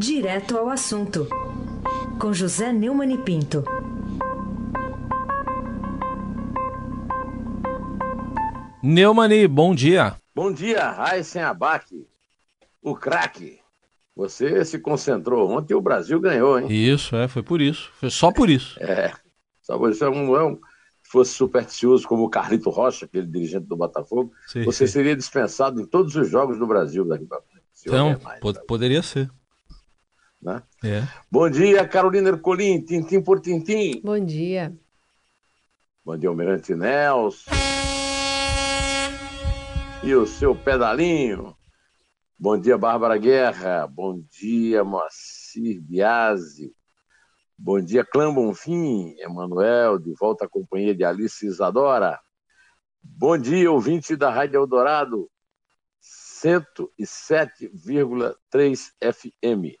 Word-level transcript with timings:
Direto 0.00 0.56
ao 0.56 0.70
assunto, 0.70 1.28
com 2.18 2.32
José 2.32 2.72
Neumann 2.72 3.12
e 3.12 3.18
Pinto. 3.18 3.62
Neumani, 8.82 9.46
bom 9.46 9.74
dia. 9.74 10.16
Bom 10.34 10.50
dia, 10.50 10.90
Raíssen 10.90 11.42
Abac, 11.42 11.84
o 12.80 12.96
craque. 12.96 13.58
Você 14.16 14.64
se 14.64 14.78
concentrou 14.78 15.50
ontem 15.50 15.74
e 15.74 15.76
o 15.76 15.82
Brasil 15.82 16.18
ganhou, 16.18 16.58
hein? 16.58 16.66
Isso, 16.70 17.14
é, 17.14 17.28
foi 17.28 17.42
por 17.42 17.60
isso. 17.60 17.90
Foi 17.96 18.08
só 18.08 18.32
por 18.32 18.48
isso. 18.48 18.82
É, 18.82 19.12
só 19.60 19.76
por 19.76 19.90
isso. 19.90 20.02
Não 20.10 20.34
é 20.34 20.42
um, 20.42 20.54
se 21.02 21.10
fosse 21.10 21.34
supersticioso 21.34 22.08
como 22.08 22.24
o 22.24 22.30
Carlito 22.30 22.70
Rocha, 22.70 23.04
aquele 23.04 23.26
dirigente 23.26 23.66
do 23.66 23.76
Botafogo, 23.76 24.32
sim, 24.46 24.64
você 24.64 24.86
sim. 24.86 24.94
seria 24.94 25.14
dispensado 25.14 25.78
em 25.78 25.84
todos 25.84 26.16
os 26.16 26.26
jogos 26.26 26.58
do 26.58 26.66
Brasil 26.66 27.04
daqui 27.04 27.26
para 27.26 27.42
frente. 27.42 27.66
Então, 27.84 28.18
mais, 28.24 28.40
poderia 28.66 29.02
ser. 29.02 29.30
Né? 30.42 30.62
É. 30.84 31.02
Bom 31.30 31.48
dia, 31.50 31.86
Carolina 31.86 32.30
Ercolim, 32.30 32.82
tintim 32.82 33.22
por 33.22 33.40
tintim. 33.40 34.00
Bom 34.02 34.18
dia. 34.24 34.74
Bom 36.04 36.16
dia, 36.16 36.30
Almirante 36.30 36.74
Nelson. 36.74 37.50
E 40.02 40.14
o 40.14 40.26
seu 40.26 40.56
pedalinho. 40.56 41.54
Bom 42.38 42.58
dia, 42.58 42.78
Bárbara 42.78 43.18
Guerra. 43.18 43.86
Bom 43.86 44.18
dia, 44.30 44.82
Moacir 44.82 45.78
Biasi. 45.82 46.74
Bom 47.58 47.78
dia, 47.78 48.02
Clã 48.02 48.32
Bonfim, 48.32 49.14
Emanuel, 49.18 49.98
de 49.98 50.14
volta 50.18 50.46
à 50.46 50.48
companhia 50.48 50.94
de 50.94 51.04
Alice 51.04 51.46
Isadora. 51.46 52.18
Bom 53.02 53.36
dia, 53.36 53.70
ouvinte 53.70 54.16
da 54.16 54.30
Rádio 54.30 54.56
Eldorado, 54.56 55.30
107,3 56.00 58.92
FM. 59.02 59.76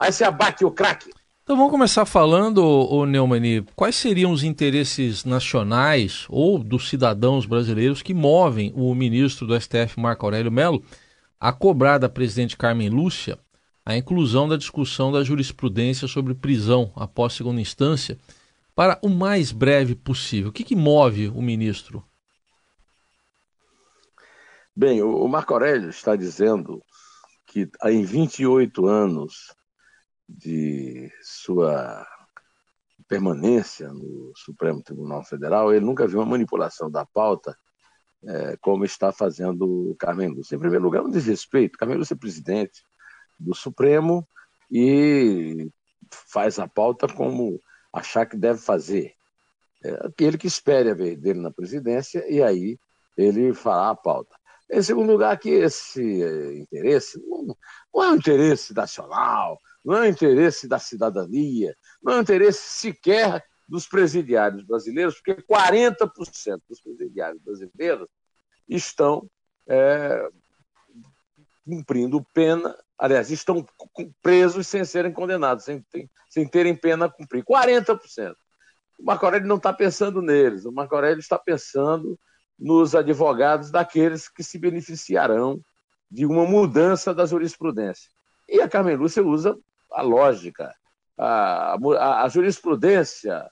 Aí 0.00 0.10
se 0.10 0.24
abate 0.24 0.64
o 0.64 0.70
craque. 0.70 1.10
Então 1.42 1.56
vamos 1.56 1.70
começar 1.72 2.06
falando, 2.06 2.64
o 2.64 3.04
Neumani, 3.04 3.62
quais 3.76 3.96
seriam 3.96 4.32
os 4.32 4.42
interesses 4.42 5.26
nacionais 5.26 6.24
ou 6.30 6.58
dos 6.58 6.88
cidadãos 6.88 7.44
brasileiros 7.44 8.00
que 8.00 8.14
movem 8.14 8.72
o 8.74 8.94
ministro 8.94 9.46
do 9.46 9.60
STF, 9.60 10.00
Marco 10.00 10.24
Aurélio 10.24 10.50
Mello, 10.50 10.82
a 11.38 11.52
cobrar 11.52 11.98
da 11.98 12.08
presidente 12.08 12.56
Carmen 12.56 12.88
Lúcia 12.88 13.38
a 13.84 13.96
inclusão 13.96 14.48
da 14.48 14.56
discussão 14.56 15.10
da 15.10 15.24
jurisprudência 15.24 16.06
sobre 16.06 16.34
prisão 16.34 16.92
após 16.94 17.32
segunda 17.32 17.60
instância 17.60 18.18
para 18.74 18.98
o 19.02 19.08
mais 19.08 19.52
breve 19.52 19.94
possível. 19.94 20.50
O 20.50 20.52
que, 20.52 20.64
que 20.64 20.76
move 20.76 21.28
o 21.28 21.42
ministro? 21.42 22.02
Bem, 24.74 25.02
o 25.02 25.26
Marco 25.28 25.52
Aurélio 25.52 25.90
está 25.90 26.14
dizendo 26.16 26.80
que 27.46 27.68
em 27.84 28.04
28 28.04 28.86
anos 28.86 29.52
de 30.38 31.10
sua 31.22 32.06
permanência 33.08 33.88
no 33.92 34.32
Supremo 34.36 34.82
Tribunal 34.82 35.24
Federal, 35.24 35.72
ele 35.72 35.84
nunca 35.84 36.06
viu 36.06 36.20
uma 36.20 36.26
manipulação 36.26 36.90
da 36.90 37.04
pauta 37.04 37.56
é, 38.24 38.56
como 38.60 38.84
está 38.84 39.12
fazendo 39.12 39.90
o 39.90 39.96
Carmen 39.96 40.28
Lúcia. 40.28 40.54
Em 40.54 40.58
primeiro 40.58 40.84
lugar, 40.84 41.02
um 41.02 41.10
desrespeito. 41.10 41.78
Carmen 41.78 41.98
Lúcia 41.98 42.14
é 42.14 42.16
presidente 42.16 42.82
do 43.38 43.54
Supremo 43.54 44.26
e 44.70 45.70
faz 46.10 46.58
a 46.58 46.68
pauta 46.68 47.08
como 47.08 47.58
achar 47.92 48.26
que 48.26 48.36
deve 48.36 48.60
fazer. 48.60 49.14
É 49.82 50.06
aquele 50.06 50.38
que 50.38 50.46
espere 50.46 50.90
a 50.90 50.94
vez 50.94 51.18
dele 51.18 51.40
na 51.40 51.50
presidência 51.50 52.24
e 52.30 52.42
aí 52.42 52.78
ele 53.16 53.52
fará 53.54 53.90
a 53.90 53.94
pauta. 53.96 54.36
Em 54.70 54.82
segundo 54.82 55.10
lugar, 55.10 55.36
que 55.38 55.48
esse 55.48 56.22
é, 56.22 56.58
interesse 56.58 57.20
não 57.26 57.56
é 58.04 58.10
um 58.10 58.16
interesse 58.16 58.72
nacional, 58.72 59.58
não 59.84 59.96
é 59.96 60.00
um 60.02 60.06
interesse 60.06 60.68
da 60.68 60.78
cidadania, 60.78 61.76
não 62.02 62.14
é 62.14 62.16
um 62.16 62.20
interesse 62.20 62.60
sequer 62.60 63.44
dos 63.68 63.86
presidiários 63.86 64.64
brasileiros, 64.64 65.14
porque 65.14 65.42
40% 65.42 66.60
dos 66.68 66.80
presidiários 66.80 67.40
brasileiros 67.42 68.08
estão 68.68 69.28
é, 69.68 70.28
cumprindo 71.64 72.26
pena, 72.34 72.76
aliás, 72.98 73.30
estão 73.30 73.64
presos 74.20 74.66
sem 74.66 74.84
serem 74.84 75.12
condenados, 75.12 75.64
sem, 75.64 75.84
sem 76.28 76.48
terem 76.48 76.74
pena 76.74 77.06
a 77.06 77.10
cumprir. 77.10 77.44
40%. 77.44 78.34
O 78.98 79.04
Marco 79.04 79.24
Aurélio 79.24 79.46
não 79.46 79.56
está 79.56 79.72
pensando 79.72 80.20
neles, 80.20 80.64
o 80.64 80.72
Marco 80.72 80.94
Aurélio 80.94 81.20
está 81.20 81.38
pensando 81.38 82.18
nos 82.58 82.94
advogados 82.94 83.70
daqueles 83.70 84.28
que 84.28 84.42
se 84.42 84.58
beneficiarão 84.58 85.60
de 86.10 86.26
uma 86.26 86.44
mudança 86.44 87.14
da 87.14 87.24
jurisprudência. 87.24 88.10
E 88.48 88.60
a 88.60 88.68
Carmen 88.68 88.96
Lúcia 88.96 89.22
usa 89.22 89.56
a 89.92 90.02
lógica, 90.02 90.74
a, 91.18 91.74
a, 91.74 92.24
a 92.24 92.28
jurisprudência. 92.28 93.48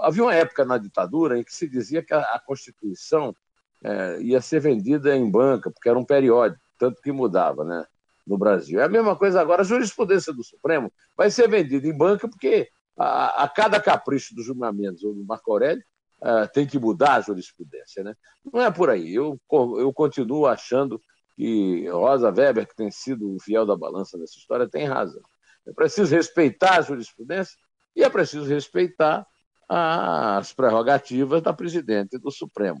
Havia 0.00 0.22
uma 0.22 0.34
época 0.34 0.64
na 0.64 0.78
ditadura 0.78 1.38
em 1.38 1.44
que 1.44 1.52
se 1.52 1.68
dizia 1.68 2.02
que 2.02 2.12
a, 2.12 2.20
a 2.20 2.38
Constituição 2.38 3.34
é, 3.82 4.20
ia 4.20 4.40
ser 4.40 4.60
vendida 4.60 5.16
em 5.16 5.30
banca, 5.30 5.70
porque 5.70 5.88
era 5.88 5.98
um 5.98 6.04
periódico, 6.04 6.62
tanto 6.78 7.00
que 7.00 7.12
mudava 7.12 7.64
né, 7.64 7.84
no 8.26 8.36
Brasil. 8.36 8.80
É 8.80 8.84
a 8.84 8.88
mesma 8.88 9.16
coisa 9.16 9.40
agora, 9.40 9.62
a 9.62 9.64
jurisprudência 9.64 10.32
do 10.32 10.44
Supremo 10.44 10.92
vai 11.16 11.30
ser 11.30 11.48
vendida 11.48 11.86
em 11.86 11.96
banca, 11.96 12.28
porque 12.28 12.68
a, 12.96 13.44
a 13.44 13.48
cada 13.48 13.80
capricho 13.80 14.34
dos 14.34 14.44
julgamentos 14.44 15.02
ou 15.02 15.14
do 15.14 15.24
Marco 15.24 15.50
Aurélio 15.52 15.82
uh, 16.20 16.48
tem 16.52 16.66
que 16.66 16.78
mudar 16.78 17.14
a 17.14 17.20
jurisprudência. 17.20 18.02
Né? 18.02 18.14
Não 18.52 18.60
é 18.60 18.70
por 18.70 18.90
aí. 18.90 19.14
Eu, 19.14 19.40
eu 19.78 19.92
continuo 19.92 20.46
achando 20.46 21.00
que 21.36 21.88
Rosa 21.88 22.30
Weber, 22.30 22.66
que 22.66 22.74
tem 22.74 22.90
sido 22.90 23.34
o 23.34 23.40
fiel 23.40 23.64
da 23.64 23.76
balança 23.76 24.18
nessa 24.18 24.36
história, 24.36 24.68
tem 24.68 24.84
razão. 24.84 25.22
É 25.68 25.72
preciso 25.72 26.14
respeitar 26.14 26.78
a 26.78 26.80
jurisprudência 26.80 27.54
e 27.94 28.02
é 28.02 28.08
preciso 28.08 28.46
respeitar 28.46 29.26
as 29.68 30.52
prerrogativas 30.52 31.42
da 31.42 31.52
presidente 31.52 32.18
do 32.18 32.30
Supremo. 32.30 32.80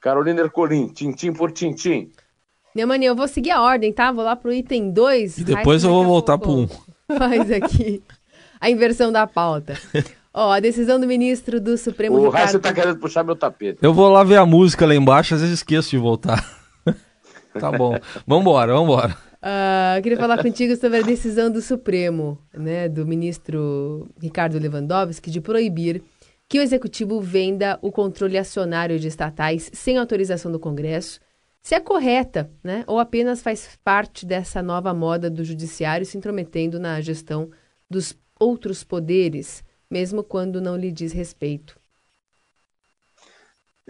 Carolina 0.00 0.40
Ercolim, 0.40 0.88
tintim 0.88 1.32
por 1.32 1.52
tintim. 1.52 2.10
Neumani, 2.74 3.06
eu 3.06 3.14
vou 3.14 3.28
seguir 3.28 3.50
a 3.50 3.62
ordem, 3.62 3.92
tá? 3.92 4.10
Vou 4.10 4.24
lá 4.24 4.34
pro 4.34 4.52
item 4.52 4.90
2. 4.90 5.38
E 5.38 5.44
depois 5.44 5.84
eu 5.84 5.90
vou 5.90 6.04
voltar 6.04 6.38
pro 6.38 6.50
1. 6.50 6.60
Um. 6.62 6.68
Faz 7.18 7.50
aqui 7.50 8.02
a 8.60 8.70
inversão 8.70 9.12
da 9.12 9.26
pauta. 9.26 9.78
Ó, 10.32 10.50
a 10.50 10.58
decisão 10.58 10.98
do 10.98 11.06
ministro 11.06 11.60
do 11.60 11.78
Supremo. 11.78 12.16
O 12.16 12.26
Ricardo... 12.26 12.50
você 12.50 12.58
tá 12.58 12.72
querendo 12.72 12.98
puxar 12.98 13.22
meu 13.22 13.36
tapete. 13.36 13.78
Eu 13.80 13.94
vou 13.94 14.08
lá 14.08 14.24
ver 14.24 14.36
a 14.36 14.44
música 14.44 14.84
lá 14.84 14.94
embaixo, 14.94 15.34
às 15.34 15.40
vezes 15.40 15.58
esqueço 15.58 15.90
de 15.90 15.98
voltar. 15.98 16.44
tá 17.60 17.70
bom. 17.70 17.96
Vambora, 18.26 18.74
vambora. 18.74 19.16
Uh, 19.44 20.00
queria 20.00 20.16
falar 20.16 20.42
contigo 20.42 20.74
sobre 20.74 21.00
a 21.00 21.02
decisão 21.02 21.50
do 21.50 21.60
Supremo, 21.60 22.38
né, 22.54 22.88
do 22.88 23.06
ministro 23.06 24.08
Ricardo 24.18 24.58
Lewandowski, 24.58 25.30
de 25.30 25.38
proibir 25.38 26.02
que 26.48 26.58
o 26.58 26.62
executivo 26.62 27.20
venda 27.20 27.78
o 27.82 27.92
controle 27.92 28.38
acionário 28.38 28.98
de 28.98 29.06
estatais 29.06 29.70
sem 29.74 29.98
autorização 29.98 30.50
do 30.50 30.58
Congresso, 30.58 31.20
se 31.60 31.74
é 31.74 31.80
correta, 31.80 32.50
né, 32.62 32.84
ou 32.86 32.98
apenas 32.98 33.42
faz 33.42 33.78
parte 33.84 34.24
dessa 34.24 34.62
nova 34.62 34.94
moda 34.94 35.28
do 35.28 35.44
judiciário 35.44 36.06
se 36.06 36.16
intrometendo 36.16 36.80
na 36.80 36.98
gestão 37.02 37.50
dos 37.88 38.16
outros 38.40 38.82
poderes, 38.82 39.62
mesmo 39.90 40.24
quando 40.24 40.58
não 40.58 40.74
lhe 40.74 40.90
diz 40.90 41.12
respeito. 41.12 41.78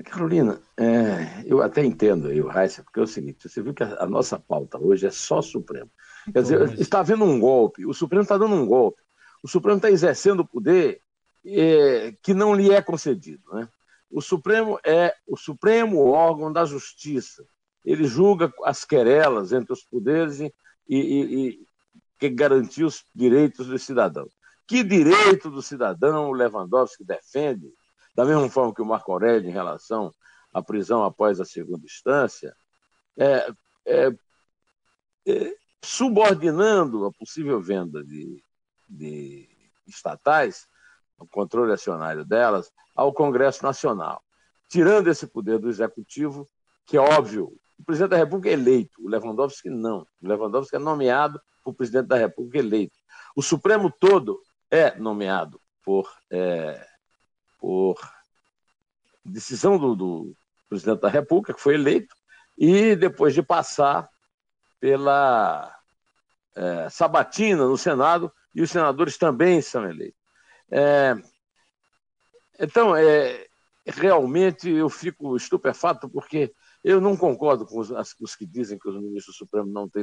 Carolina, 0.02 0.60
é, 0.76 1.44
eu 1.46 1.62
até 1.62 1.84
entendo 1.84 2.28
aí 2.28 2.40
o 2.40 2.48
Raíssa, 2.48 2.82
porque 2.82 2.98
é 2.98 3.02
o 3.02 3.06
seguinte, 3.06 3.48
você 3.48 3.62
viu 3.62 3.72
que 3.72 3.84
a, 3.84 4.02
a, 4.02 4.06
nossa 4.06 4.38
pauta 4.38 4.78
hoje 4.78 5.06
é 5.06 5.10
só 5.10 5.40
Supremo. 5.40 5.90
Quer 6.32 6.42
dizer, 6.42 6.80
está 6.80 7.00
havendo 7.00 7.24
um 7.24 7.38
golpe, 7.38 7.86
o 7.86 7.94
Supremo 7.94 8.22
está 8.22 8.36
dando 8.36 8.54
um 8.54 8.66
golpe, 8.66 9.00
o 9.42 9.48
Supremo 9.48 9.76
está 9.76 9.90
exercendo 9.90 10.40
o 10.40 10.46
poder 10.46 11.00
é, 11.46 12.12
que 12.22 12.34
não 12.34 12.54
lhe 12.54 12.72
é 12.72 12.82
concedido. 12.82 13.42
Né? 13.52 13.68
O 14.10 14.20
Supremo 14.20 14.80
é 14.84 15.14
o 15.26 15.36
supremo 15.36 16.06
órgão 16.06 16.52
da 16.52 16.64
justiça. 16.64 17.46
Ele 17.84 18.04
julga 18.04 18.52
as 18.64 18.84
querelas 18.84 19.52
entre 19.52 19.72
os 19.72 19.84
poderes 19.84 20.40
e, 20.40 20.52
e, 20.88 21.48
e 21.48 21.66
que 22.18 22.30
garantir 22.30 22.84
os 22.84 23.04
direitos 23.14 23.66
dos 23.66 23.82
cidadãos. 23.82 24.32
Que 24.66 24.82
direito 24.82 25.50
do 25.50 25.60
cidadão 25.60 26.30
o 26.30 26.32
Lewandowski 26.32 27.04
defende, 27.04 27.70
da 28.14 28.24
mesma 28.24 28.48
forma 28.48 28.74
que 28.74 28.82
o 28.82 28.86
Marco 28.86 29.12
Aurélio 29.12 29.48
em 29.48 29.52
relação 29.52 30.12
à 30.52 30.62
prisão 30.62 31.04
após 31.04 31.40
a 31.40 31.44
segunda 31.44 31.84
instância, 31.84 32.54
é, 33.18 33.52
é, 33.86 34.14
é, 35.26 35.56
subordinando 35.82 37.06
a 37.06 37.12
possível 37.12 37.60
venda 37.60 38.04
de, 38.04 38.42
de 38.88 39.48
estatais, 39.86 40.66
o 41.18 41.26
controle 41.26 41.72
acionário 41.72 42.24
delas, 42.24 42.70
ao 42.94 43.12
Congresso 43.12 43.62
Nacional, 43.62 44.22
tirando 44.68 45.08
esse 45.08 45.26
poder 45.26 45.58
do 45.58 45.68
Executivo, 45.68 46.48
que 46.86 46.96
é 46.96 47.00
óbvio, 47.00 47.52
o 47.78 47.84
presidente 47.84 48.10
da 48.10 48.16
República 48.16 48.50
é 48.50 48.52
eleito, 48.52 49.02
o 49.04 49.08
Lewandowski 49.08 49.68
não. 49.68 50.06
O 50.22 50.28
Lewandowski 50.28 50.76
é 50.76 50.78
nomeado 50.78 51.40
por 51.62 51.74
presidente 51.74 52.06
da 52.06 52.16
República 52.16 52.58
eleito. 52.58 52.96
O 53.34 53.42
Supremo 53.42 53.90
todo 53.90 54.40
é 54.70 54.94
nomeado 54.96 55.60
por, 55.82 56.08
é, 56.30 56.86
por 57.64 57.96
decisão 59.24 59.78
do, 59.78 59.96
do, 59.96 60.36
presidente 60.68 61.00
da 61.00 61.08
República, 61.08 61.54
que 61.54 61.60
foi 61.62 61.76
eleito, 61.76 62.14
e 62.58 62.94
depois 62.94 63.32
de 63.32 63.42
passar 63.42 64.06
pela, 64.78 65.74
é, 66.54 66.90
sabatina 66.90 67.64
no 67.64 67.78
Senado 67.78 68.30
e 68.54 68.60
os 68.60 68.70
senadores 68.70 69.16
também 69.16 69.62
são 69.62 69.88
eleitos. 69.88 70.20
É, 70.70 71.14
então, 72.60 72.94
é, 72.94 73.46
realmente 73.86 74.68
eu 74.68 74.90
fico 74.90 75.34
estupefato 75.34 76.06
porque 76.06 76.54
eu 76.84 77.00
não 77.00 77.16
concordo 77.16 77.64
com 77.64 77.80
os, 77.80 77.90
os, 78.20 78.36
que 78.36 78.44
dizem 78.44 78.78
que 78.78 78.90
os 78.90 79.00
ministros 79.00 79.38
supremos 79.38 79.72
não 79.72 79.88
têm 79.88 80.02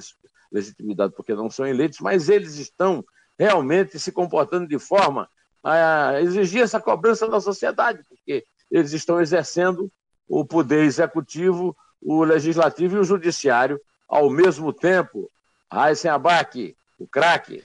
legitimidade 0.51 1.13
porque 1.15 1.35
não 1.35 1.47
são 1.47 1.67
eleitos, 1.67 1.99
mas 1.99 2.27
eles 2.27 2.55
estão 2.55 3.05
realmente 3.37 3.99
se 3.99 4.11
comportando 4.11 4.67
de 4.67 4.79
forma 4.79 5.29
a 5.63 6.21
exigir 6.21 6.61
essa 6.61 6.79
cobrança 6.79 7.27
da 7.27 7.39
sociedade, 7.39 7.99
porque 8.07 8.43
eles 8.69 8.93
estão 8.93 9.21
exercendo 9.21 9.91
o 10.27 10.45
poder 10.45 10.83
executivo, 10.83 11.75
o 12.01 12.23
legislativo 12.23 12.95
e 12.95 12.99
o 12.99 13.03
judiciário 13.03 13.79
ao 14.07 14.29
mesmo 14.29 14.73
tempo. 14.73 15.29
Raíssen 15.71 16.11
Abac, 16.11 16.75
o 16.99 17.07
craque. 17.07 17.63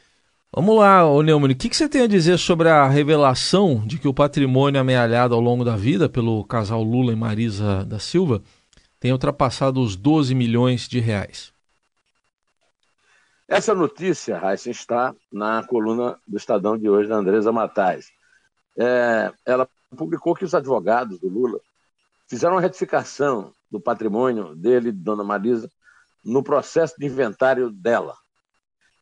Vamos 0.52 0.78
lá, 0.78 1.02
Neumann, 1.22 1.52
o 1.52 1.56
que, 1.56 1.68
que 1.68 1.76
você 1.76 1.88
tem 1.88 2.02
a 2.02 2.06
dizer 2.06 2.38
sobre 2.38 2.68
a 2.68 2.88
revelação 2.88 3.82
de 3.84 3.98
que 3.98 4.08
o 4.08 4.14
patrimônio 4.14 4.80
amealhado 4.80 5.34
ao 5.34 5.40
longo 5.40 5.64
da 5.64 5.76
vida 5.76 6.08
pelo 6.08 6.42
casal 6.44 6.82
Lula 6.82 7.12
e 7.12 7.16
Marisa 7.16 7.84
da 7.84 7.98
Silva 7.98 8.42
tem 8.98 9.12
ultrapassado 9.12 9.80
os 9.80 9.96
12 9.96 10.34
milhões 10.34 10.88
de 10.88 10.98
reais. 10.98 11.52
Essa 13.48 13.74
notícia, 13.74 14.38
Raíssa, 14.38 14.70
está 14.70 15.14
na 15.32 15.64
coluna 15.64 16.18
do 16.26 16.36
Estadão 16.36 16.76
de 16.76 16.90
hoje, 16.90 17.08
da 17.08 17.14
Andresa 17.14 17.52
Matais. 17.52 18.08
É, 18.76 19.32
ela 19.44 19.68
publicou 19.96 20.34
que 20.34 20.44
os 20.44 20.52
advogados 20.52 21.20
do 21.20 21.28
Lula 21.28 21.60
fizeram 22.28 22.56
uma 22.56 22.60
retificação 22.60 23.52
do 23.70 23.80
patrimônio 23.80 24.56
dele, 24.56 24.90
de 24.90 24.98
Dona 24.98 25.22
Marisa, 25.22 25.70
no 26.24 26.42
processo 26.42 26.96
de 26.98 27.06
inventário 27.06 27.70
dela. 27.70 28.16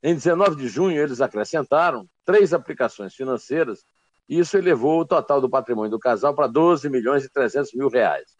Em 0.03 0.15
19 0.15 0.57
de 0.57 0.69
junho, 0.69 1.01
eles 1.01 1.23
acrescentaram 1.23 2.07
três 2.23 2.53
aplicações 2.53 3.15
financeiras 3.15 3.83
e 4.29 4.39
isso 4.39 4.59
elevou 4.59 5.01
o 5.01 5.07
total 5.07 5.41
do 5.41 5.49
patrimônio 5.49 5.91
do 5.91 5.99
casal 5.99 6.35
para 6.35 6.47
12 6.47 6.91
milhões 6.91 7.25
e 7.25 7.31
300 7.31 7.73
mil 7.73 7.89
reais. 7.89 8.37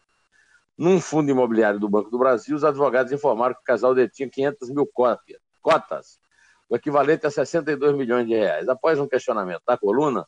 Num 0.77 1.01
fundo 1.01 1.31
imobiliário 1.31 1.79
do 1.79 1.89
Banco 1.89 2.11
do 2.11 2.19
Brasil, 2.19 2.55
os 2.55 2.63
advogados 2.63 3.11
informaram 3.11 3.55
que 3.55 3.61
o 3.61 3.65
casal 3.65 3.95
detinha 3.95 4.29
500 4.29 4.69
mil 4.69 4.85
cópias, 4.85 5.41
cotas, 5.65 6.19
o 6.69 6.75
equivalente 6.75 7.25
a 7.25 7.31
62 7.31 7.95
milhões 7.95 8.27
de 8.27 8.35
reais. 8.35 8.69
Após 8.69 8.99
um 8.99 9.07
questionamento 9.07 9.63
da 9.65 9.75
coluna, 9.75 10.23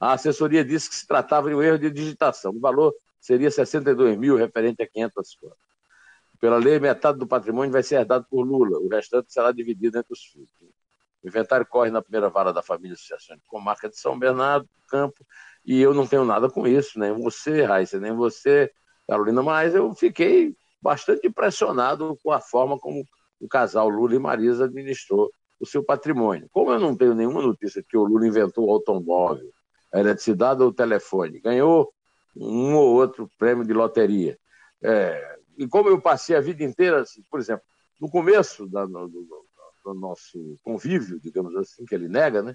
a 0.00 0.14
assessoria 0.14 0.64
disse 0.64 0.90
que 0.90 0.96
se 0.96 1.06
tratava 1.06 1.48
de 1.48 1.54
um 1.54 1.62
erro 1.62 1.78
de 1.78 1.88
digitação. 1.88 2.50
O 2.50 2.58
valor 2.58 2.92
seria 3.20 3.48
62 3.48 4.18
mil, 4.18 4.36
referente 4.36 4.82
a 4.82 4.86
500 4.88 5.36
cotas. 5.36 5.58
Pela 6.40 6.56
lei, 6.56 6.80
metade 6.80 7.16
do 7.16 7.28
patrimônio 7.28 7.70
vai 7.70 7.84
ser 7.84 8.00
herdado 8.00 8.26
por 8.28 8.42
Lula, 8.42 8.76
o 8.80 8.88
restante 8.88 9.32
será 9.32 9.52
dividido 9.52 9.96
entre 9.96 10.12
os 10.12 10.24
filhos. 10.24 10.50
O 11.22 11.28
inventário 11.28 11.64
corre 11.64 11.88
na 11.88 12.02
primeira 12.02 12.28
vara 12.28 12.52
da 12.52 12.60
família 12.60 12.94
Associação 12.94 13.36
de 13.36 13.42
Comarca 13.46 13.88
de 13.88 13.96
São 13.96 14.18
Bernardo, 14.18 14.68
Campo, 14.88 15.24
e 15.64 15.80
eu 15.80 15.94
não 15.94 16.04
tenho 16.04 16.24
nada 16.24 16.50
com 16.50 16.66
isso, 16.66 16.98
nem 16.98 17.12
você, 17.12 17.62
Raíssa, 17.62 18.00
nem 18.00 18.12
você, 18.12 18.72
Carolina, 19.06 19.40
mas 19.44 19.76
eu 19.76 19.94
fiquei 19.94 20.56
bastante 20.82 21.28
impressionado 21.28 22.18
com 22.24 22.32
a 22.32 22.40
forma 22.40 22.76
como 22.76 23.06
o 23.42 23.48
casal 23.48 23.88
Lula 23.88 24.14
e 24.14 24.18
Marisa 24.20 24.66
administrou 24.66 25.28
o 25.58 25.66
seu 25.66 25.84
patrimônio. 25.84 26.48
Como 26.52 26.70
eu 26.70 26.78
não 26.78 26.96
tenho 26.96 27.12
nenhuma 27.12 27.42
notícia 27.42 27.84
que 27.86 27.96
o 27.96 28.04
Lula 28.04 28.26
inventou 28.26 28.68
o 28.68 28.70
automóvel, 28.70 29.50
a 29.92 29.98
eletricidade 29.98 30.62
ou 30.62 30.68
o 30.68 30.72
telefone, 30.72 31.40
ganhou 31.40 31.92
um 32.36 32.74
ou 32.76 32.94
outro 32.94 33.28
prêmio 33.36 33.64
de 33.64 33.72
loteria. 33.72 34.38
É, 34.80 35.38
e 35.58 35.66
como 35.66 35.88
eu 35.88 36.00
passei 36.00 36.36
a 36.36 36.40
vida 36.40 36.62
inteira, 36.62 37.02
assim, 37.02 37.22
por 37.28 37.40
exemplo, 37.40 37.64
no 38.00 38.08
começo 38.08 38.66
da, 38.68 38.86
do, 38.86 39.08
do, 39.08 39.46
do, 39.84 39.94
nosso 39.94 40.56
convívio, 40.62 41.20
digamos 41.20 41.54
assim, 41.56 41.84
que 41.84 41.94
ele 41.94 42.08
nega, 42.08 42.42
né, 42.42 42.54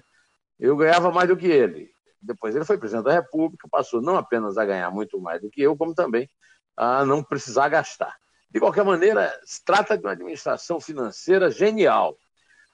eu 0.58 0.74
ganhava 0.74 1.12
mais 1.12 1.28
do 1.28 1.36
que 1.36 1.46
ele. 1.46 1.90
Depois 2.20 2.56
ele 2.56 2.64
foi 2.64 2.78
presidente 2.78 3.04
da 3.04 3.12
República, 3.12 3.68
passou 3.70 4.00
não 4.00 4.16
apenas 4.16 4.56
a 4.56 4.64
ganhar 4.64 4.90
muito 4.90 5.20
mais 5.20 5.40
do 5.40 5.50
que 5.50 5.62
eu, 5.62 5.76
como 5.76 5.94
também 5.94 6.28
a 6.76 7.04
não 7.04 7.22
precisar 7.22 7.68
gastar. 7.68 8.16
De 8.50 8.58
qualquer 8.58 8.84
maneira, 8.84 9.32
se 9.44 9.62
trata 9.64 9.96
de 9.96 10.04
uma 10.04 10.12
administração 10.12 10.80
financeira 10.80 11.50
genial. 11.50 12.16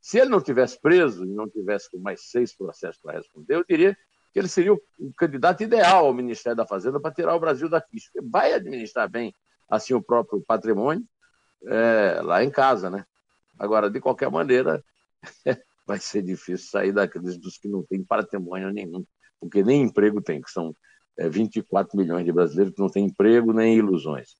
Se 0.01 0.19
ele 0.19 0.31
não 0.31 0.41
tivesse 0.41 0.81
preso 0.81 1.25
e 1.25 1.35
não 1.35 1.49
tivesse 1.49 1.91
com 1.91 1.99
mais 1.99 2.31
seis 2.31 2.55
processos 2.55 3.01
para 3.01 3.17
responder, 3.17 3.57
eu 3.57 3.65
diria 3.65 3.97
que 4.33 4.39
ele 4.39 4.49
seria 4.49 4.73
o, 4.73 4.81
candidato 5.17 5.63
ideal 5.63 6.07
ao 6.07 6.13
Ministério 6.13 6.57
da 6.57 6.67
Fazenda 6.67 7.01
para 7.01 7.15
tirar 7.15 7.35
o 7.35 7.41
Brasil 7.41 7.69
da 7.69 7.81
crise. 7.81 8.11
Vai 8.23 8.53
administrar 8.53 9.09
bem 9.09 9.35
assim 9.69 9.95
o 9.95 10.03
próprio 10.03 10.43
patrimônio 10.43 11.05
é, 11.67 12.21
lá 12.23 12.45
em 12.45 12.51
casa, 12.51 12.91
né? 12.91 13.05
Agora, 13.59 13.89
de 13.89 14.01
qualquer 14.01 14.31
maneira, 14.31 14.85
vai 15.87 15.99
ser 15.99 16.23
difícil 16.23 16.69
sair 16.69 16.93
da 16.93 17.09
crise 17.09 17.39
dos 17.39 17.59
que 17.59 17.69
não 17.69 17.83
têm 17.83 18.05
patrimônio 18.05 18.73
nenhum, 18.73 19.05
porque 19.41 19.63
nem 19.63 19.83
emprego 19.83 20.21
tem, 20.21 20.41
que 20.43 20.51
são 20.51 20.75
é, 21.17 21.29
24 21.29 21.97
milhões 21.97 22.25
de 22.25 22.33
brasileiros 22.33 22.75
que 22.75 22.81
não 22.81 22.89
têm 22.89 23.07
emprego 23.07 23.53
nem 23.53 23.77
ilusões. 23.77 24.37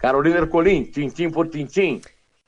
Carolina 0.00 0.38
Ercolim, 0.38 0.84
tintim 0.84 1.30
por 1.30 1.46
tintim. 1.48 2.00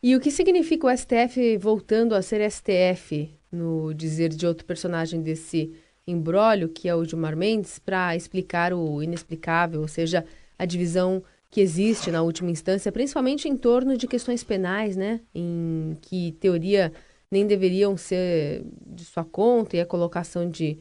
E 0.02 0.16
o 0.16 0.20
que 0.20 0.30
significa 0.30 0.86
o 0.86 0.96
STF 0.96 1.58
voltando 1.58 2.14
a 2.14 2.22
ser 2.22 2.50
STF, 2.50 3.30
no 3.52 3.92
dizer 3.92 4.30
de 4.30 4.46
outro 4.46 4.64
personagem 4.64 5.20
desse 5.20 5.74
embrólio, 6.06 6.70
que 6.70 6.88
é 6.88 6.94
o 6.94 7.04
Gilmar 7.04 7.36
Mendes, 7.36 7.78
para 7.78 8.16
explicar 8.16 8.72
o 8.72 9.02
inexplicável, 9.02 9.82
ou 9.82 9.86
seja, 9.86 10.24
a 10.58 10.64
divisão 10.64 11.22
que 11.50 11.60
existe 11.60 12.10
na 12.10 12.22
última 12.22 12.50
instância, 12.50 12.90
principalmente 12.90 13.46
em 13.46 13.56
torno 13.56 13.98
de 13.98 14.08
questões 14.08 14.42
penais, 14.42 14.96
né? 14.96 15.20
Em 15.34 15.94
que 16.00 16.32
teoria 16.40 16.90
nem 17.30 17.46
deveriam 17.46 17.98
ser 17.98 18.64
de 18.86 19.04
sua 19.04 19.24
conta 19.24 19.76
e 19.76 19.80
a 19.80 19.86
colocação 19.86 20.50
de, 20.50 20.78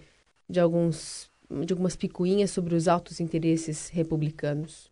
de 0.49 0.59
alguns 0.59 1.29
de 1.65 1.73
algumas 1.73 1.97
picuinhas 1.97 2.49
sobre 2.49 2.75
os 2.75 2.87
altos 2.87 3.19
interesses 3.19 3.89
republicanos. 3.89 4.89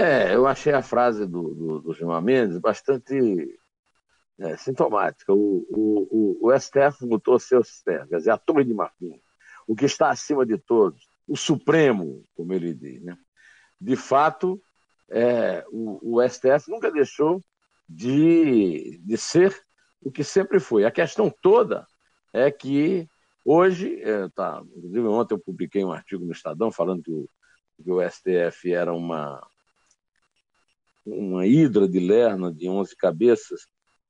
É, 0.00 0.34
eu 0.34 0.46
achei 0.46 0.72
a 0.72 0.80
frase 0.80 1.26
do, 1.26 1.54
do, 1.54 1.80
do 1.80 1.92
Gilmar 1.92 2.22
Mendes 2.22 2.58
bastante 2.58 3.58
é, 4.38 4.56
sintomática. 4.56 5.32
O, 5.32 5.66
o, 5.68 6.38
o, 6.42 6.48
o 6.48 6.58
STF 6.58 7.06
botou 7.06 7.38
seu 7.38 7.62
sistema, 7.62 8.06
quer 8.06 8.16
dizer, 8.16 8.30
a 8.30 8.38
torre 8.38 8.64
de 8.64 8.72
marfim, 8.72 9.20
o 9.66 9.76
que 9.76 9.84
está 9.84 10.08
acima 10.08 10.46
de 10.46 10.56
todos, 10.56 11.06
o 11.28 11.36
Supremo, 11.36 12.24
como 12.34 12.54
ele 12.54 12.72
diz. 12.72 13.02
Né? 13.02 13.14
De 13.78 13.94
fato, 13.94 14.58
é, 15.10 15.64
o, 15.70 16.16
o 16.18 16.28
STF 16.28 16.70
nunca 16.70 16.90
deixou 16.90 17.44
de, 17.86 18.98
de 19.04 19.18
ser 19.18 19.54
o 20.00 20.10
que 20.10 20.24
sempre 20.24 20.58
foi. 20.60 20.86
A 20.86 20.90
questão 20.90 21.30
toda 21.42 21.86
é 22.32 22.50
que 22.50 23.06
Hoje, 23.44 24.00
é, 24.02 24.28
tá, 24.28 24.62
inclusive 24.76 25.00
ontem 25.08 25.34
eu 25.34 25.38
publiquei 25.38 25.82
um 25.82 25.92
artigo 25.92 26.24
no 26.24 26.32
Estadão 26.32 26.70
falando 26.70 27.02
que 27.02 27.10
o, 27.10 27.28
que 27.82 27.90
o 27.90 28.00
STF 28.08 28.72
era 28.72 28.92
uma, 28.92 29.40
uma 31.12 31.46
hidra 31.46 31.88
de 31.88 31.98
lerna 31.98 32.52
de 32.52 32.68
11 32.68 32.96
cabeças, 32.96 33.66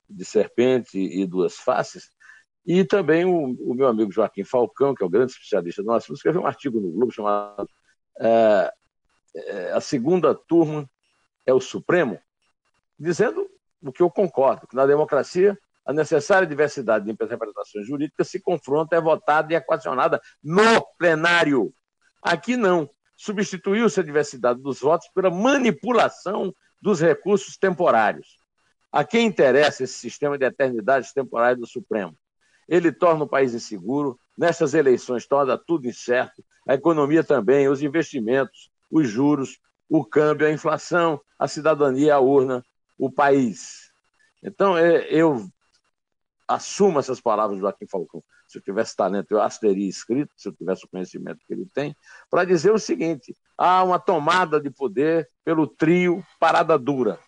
de 0.09 0.25
serpente 0.25 0.99
e 0.99 1.27
duas 1.27 1.57
faces. 1.57 2.11
E 2.67 2.85
também 2.85 3.25
o, 3.25 3.57
o 3.71 3.75
meu 3.75 3.89
amigo 3.89 4.13
Joaquim 4.13 4.45
Falcão, 4.45 4.95
que 4.95 5.03
é 5.03 5.07
o 5.07 5.11
grande 5.11 5.33
especialista 5.33 5.83
nosso, 5.83 6.13
escreveu 6.13 6.43
um 6.43 6.47
artigo 6.47 6.81
no 6.81 6.91
Globo 6.91 7.13
chamado 7.13 7.69
é, 8.19 8.73
é, 9.35 9.73
A 9.73 9.81
Segunda 9.81 10.35
Turma 10.35 10.89
é 11.47 11.55
o 11.55 11.61
Supremo, 11.61 12.19
dizendo 12.99 13.49
o 13.83 13.93
que 13.93 14.03
eu 14.03 14.11
concordo, 14.11 14.67
que 14.67 14.77
na 14.77 14.85
democracia 14.87 15.59
a 15.87 15.93
necessária 15.93 16.47
diversidade 16.47 17.07
de 17.07 17.11
interpretações 17.11 17.87
jurídicas 17.87 18.29
se 18.29 18.41
confronta, 18.41 18.95
é 18.95 19.01
votada 19.01 19.53
e 19.53 19.57
equacionada 19.57 20.21
no 20.43 20.87
plenário. 20.99 21.73
Aqui 22.23 22.57
não. 22.57 22.89
Substituiu-se 23.21 24.01
a 24.01 24.03
diversidade 24.03 24.63
dos 24.63 24.81
votos 24.81 25.07
pela 25.15 25.29
manipulação 25.31 26.55
dos 26.81 27.03
recursos 27.03 27.59
temporários. 27.59 28.39
A 28.91 29.05
quem 29.05 29.27
interessa 29.27 29.85
esse 29.85 29.93
sistema 29.93 30.39
de 30.39 30.47
eternidade 30.47 31.13
temporária 31.13 31.55
do 31.55 31.67
Supremo? 31.67 32.17
Ele 32.67 32.91
torna 32.91 33.25
o 33.25 33.29
país 33.29 33.53
inseguro, 33.53 34.19
nestas 34.39 34.73
eleições 34.73 35.27
torna 35.27 35.59
tudo 35.59 35.87
incerto, 35.87 36.43
a 36.67 36.73
economia 36.73 37.23
também, 37.23 37.69
os 37.69 37.83
investimentos, 37.83 38.71
os 38.91 39.07
juros, 39.07 39.59
o 39.87 40.03
câmbio, 40.03 40.47
a 40.47 40.51
inflação, 40.51 41.21
a 41.39 41.47
cidadania, 41.47 42.15
a 42.15 42.21
urna, 42.21 42.65
o 42.99 43.13
país. 43.13 43.93
Então, 44.43 44.79
é, 44.79 45.07
eu 45.11 45.47
assuma 46.51 46.99
essas 46.99 47.21
palavras 47.21 47.59
do 47.59 47.61
Joaquim 47.61 47.87
Falcão. 47.87 48.23
Se 48.47 48.59
eu 48.59 48.63
tivesse 48.63 48.97
talento, 48.97 49.31
eu 49.31 49.41
as 49.41 49.59
teria 49.59 49.89
escrito, 49.89 50.33
se 50.37 50.49
eu 50.49 50.53
tivesse 50.53 50.85
o 50.85 50.89
conhecimento 50.89 51.39
que 51.47 51.55
ele 51.55 51.67
tem, 51.73 51.95
para 52.29 52.45
dizer 52.45 52.73
o 52.73 52.79
seguinte: 52.79 53.37
há 53.57 53.85
uma 53.85 53.99
tomada 53.99 54.61
de 54.61 54.71
poder 54.71 55.29
pelo 55.45 55.67
trio 55.67 56.25
Parada 56.41 56.77
Dura. 56.77 57.19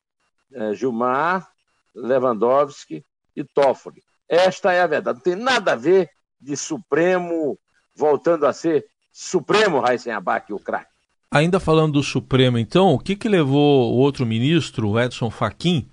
É, 0.53 0.75
Gilmar, 0.75 1.49
Lewandowski 1.95 3.05
e 3.35 3.45
Toffoli. 3.45 4.03
Esta 4.29 4.73
é 4.73 4.83
a 4.83 4.87
verdade. 4.87 5.19
Não 5.19 5.23
tem 5.23 5.37
nada 5.37 5.73
a 5.73 5.77
ver 5.77 6.11
de 6.41 6.57
Supremo 6.57 7.59
voltando 7.95 8.45
a 8.47 8.53
ser 8.53 8.85
Supremo 9.13 9.81
Raíssen 9.81 10.13
Abac, 10.13 10.53
o 10.53 10.59
craque. 10.59 10.91
Ainda 11.31 11.61
falando 11.61 11.95
do 11.95 12.03
Supremo, 12.03 12.59
então, 12.59 12.93
o 12.93 12.99
que, 12.99 13.17
que 13.17 13.29
levou 13.29 13.93
o 13.93 13.97
outro 13.97 14.27
ministro, 14.27 14.99
Edson 15.01 15.31
Fachin, 15.31 15.91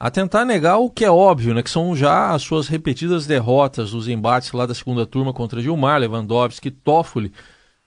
a 0.00 0.10
tentar 0.10 0.44
negar 0.44 0.78
o 0.78 0.88
que 0.88 1.04
é 1.04 1.10
óbvio, 1.10 1.54
né, 1.54 1.62
que 1.62 1.70
são 1.70 1.96
já 1.96 2.30
as 2.30 2.42
suas 2.42 2.68
repetidas 2.68 3.26
derrotas 3.26 3.92
nos 3.92 4.06
embates 4.06 4.52
lá 4.52 4.64
da 4.64 4.74
segunda 4.74 5.04
turma 5.04 5.32
contra 5.32 5.60
Gilmar, 5.60 6.00
Lewandowski, 6.00 6.70
Toffoli, 6.70 7.32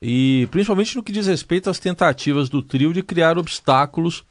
e 0.02 0.48
principalmente 0.52 0.96
no 0.96 1.04
que 1.04 1.12
diz 1.12 1.28
respeito 1.28 1.70
às 1.70 1.80
tentativas 1.80 2.50
do 2.50 2.62
trio 2.62 2.94
de 2.94 3.02
criar 3.02 3.38
obstáculos 3.38 4.26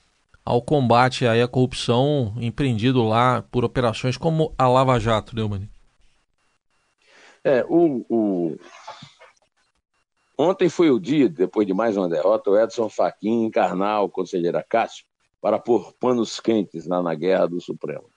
ao 0.44 0.60
combate 0.60 1.26
aí 1.26 1.40
à 1.40 1.48
corrupção 1.48 2.34
empreendido 2.38 3.02
lá 3.02 3.42
por 3.50 3.64
operações 3.64 4.16
como 4.16 4.52
a 4.58 4.68
Lava 4.68 4.98
Jato, 4.98 5.34
Neumann. 5.34 5.68
É, 7.42 7.64
o, 7.68 8.04
o, 8.10 8.58
Ontem 10.36 10.70
foi 10.70 10.90
o 10.90 10.98
dia, 10.98 11.28
depois 11.28 11.66
de 11.66 11.74
mais 11.74 11.98
uma 11.98 12.08
derrota, 12.08 12.50
o 12.50 12.58
Edson 12.58 12.88
Fachin 12.88 13.44
encarnar 13.44 14.02
o 14.02 14.08
conselheiro 14.08 14.62
Cássio 14.66 15.04
para 15.40 15.58
pôr 15.58 15.92
panos 15.94 16.38
quentes 16.40 16.86
lá 16.86 17.02
na 17.02 17.14
guerra 17.14 17.46
do 17.46 17.60
Supremo. 17.60 18.08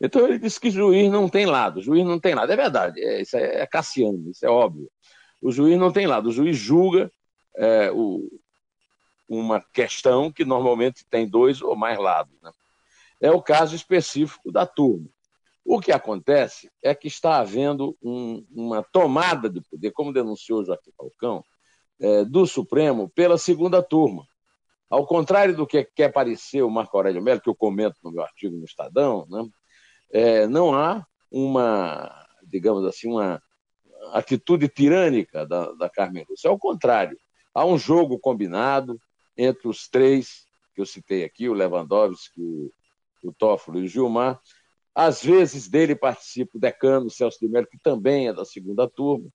Então 0.00 0.26
ele 0.26 0.38
disse 0.38 0.60
que 0.60 0.70
juiz 0.70 1.10
não 1.10 1.28
tem 1.28 1.46
lado, 1.46 1.82
juiz 1.82 2.04
não 2.04 2.18
tem 2.18 2.34
lado. 2.34 2.50
É 2.50 2.56
verdade, 2.56 3.00
é, 3.00 3.22
isso 3.22 3.36
é, 3.36 3.60
é 3.60 3.66
Cassiano, 3.66 4.30
isso 4.30 4.44
é 4.44 4.48
óbvio. 4.48 4.90
O 5.40 5.52
juiz 5.52 5.78
não 5.78 5.92
tem 5.92 6.06
lado, 6.06 6.28
o 6.28 6.32
juiz 6.32 6.56
julga 6.56 7.10
é, 7.56 7.90
o, 7.92 8.28
uma 9.28 9.60
questão 9.72 10.32
que 10.32 10.44
normalmente 10.44 11.04
tem 11.08 11.28
dois 11.28 11.62
ou 11.62 11.76
mais 11.76 11.98
lados. 11.98 12.34
Né? 12.42 12.50
É 13.20 13.30
o 13.30 13.42
caso 13.42 13.74
específico 13.74 14.50
da 14.50 14.66
turma. 14.66 15.08
O 15.64 15.80
que 15.80 15.92
acontece 15.92 16.70
é 16.82 16.94
que 16.94 17.08
está 17.08 17.38
havendo 17.38 17.96
um, 18.02 18.44
uma 18.50 18.82
tomada 18.82 19.48
de 19.48 19.62
poder, 19.62 19.92
como 19.92 20.12
denunciou 20.12 20.64
Joaquim 20.64 20.92
Falcão, 20.96 21.42
é, 21.98 22.24
do 22.24 22.46
Supremo 22.46 23.08
pela 23.08 23.38
segunda 23.38 23.82
turma. 23.82 24.26
Ao 24.94 25.04
contrário 25.04 25.56
do 25.56 25.66
que 25.66 25.82
quer 25.84 26.12
parecer 26.12 26.62
o 26.62 26.70
Marco 26.70 26.96
Aurélio 26.96 27.20
Melo, 27.20 27.40
que 27.40 27.48
eu 27.48 27.54
comento 27.54 27.96
no 28.00 28.12
meu 28.12 28.22
artigo 28.22 28.56
no 28.56 28.64
Estadão, 28.64 29.26
né, 29.28 29.44
é, 30.12 30.46
não 30.46 30.72
há 30.72 31.04
uma, 31.28 32.24
digamos 32.44 32.84
assim, 32.84 33.08
uma 33.08 33.42
atitude 34.12 34.68
tirânica 34.68 35.44
da, 35.44 35.72
da 35.72 35.90
Carmen 35.90 36.24
Lúcia. 36.30 36.48
Ao 36.48 36.56
contrário, 36.56 37.18
há 37.52 37.66
um 37.66 37.76
jogo 37.76 38.20
combinado 38.20 38.96
entre 39.36 39.66
os 39.66 39.88
três 39.88 40.46
que 40.72 40.80
eu 40.80 40.86
citei 40.86 41.24
aqui, 41.24 41.48
o 41.48 41.54
Lewandowski, 41.54 42.40
o, 42.40 42.70
o 43.24 43.32
Toffolo 43.32 43.80
e 43.80 43.86
o 43.86 43.88
Gilmar. 43.88 44.40
Às 44.94 45.24
vezes 45.24 45.68
dele 45.68 45.96
participa 45.96 46.56
o 46.56 46.60
decano 46.60 47.10
Celso 47.10 47.40
de 47.40 47.48
Mello, 47.48 47.66
que 47.66 47.80
também 47.80 48.28
é 48.28 48.32
da 48.32 48.44
segunda 48.44 48.88
turma 48.88 49.28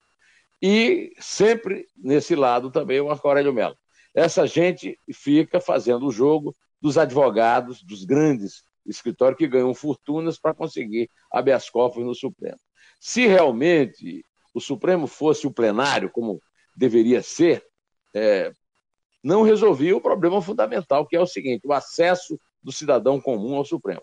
e 0.62 1.12
sempre 1.18 1.86
nesse 1.96 2.34
lado 2.34 2.70
também 2.70 2.98
o 2.98 3.08
Marco 3.08 3.28
Aurélio 3.28 3.52
Mello. 3.52 3.76
Essa 4.14 4.46
gente 4.46 4.98
fica 5.12 5.60
fazendo 5.60 6.06
o 6.06 6.12
jogo 6.12 6.56
dos 6.80 6.98
advogados, 6.98 7.82
dos 7.82 8.04
grandes 8.04 8.62
escritórios 8.86 9.38
que 9.38 9.46
ganham 9.46 9.74
fortunas 9.74 10.38
para 10.38 10.54
conseguir 10.54 11.10
habeas 11.30 11.68
corpus 11.68 12.04
no 12.04 12.14
Supremo. 12.14 12.58
Se 12.98 13.26
realmente 13.26 14.24
o 14.54 14.60
Supremo 14.60 15.06
fosse 15.06 15.46
o 15.46 15.52
plenário, 15.52 16.10
como 16.10 16.40
deveria 16.76 17.22
ser, 17.22 17.64
é, 18.14 18.52
não 19.22 19.42
resolvia 19.42 19.96
o 19.96 20.00
problema 20.00 20.40
fundamental, 20.40 21.06
que 21.06 21.16
é 21.16 21.20
o 21.20 21.26
seguinte: 21.26 21.66
o 21.66 21.72
acesso 21.72 22.40
do 22.62 22.72
cidadão 22.72 23.20
comum 23.20 23.56
ao 23.56 23.64
Supremo. 23.64 24.02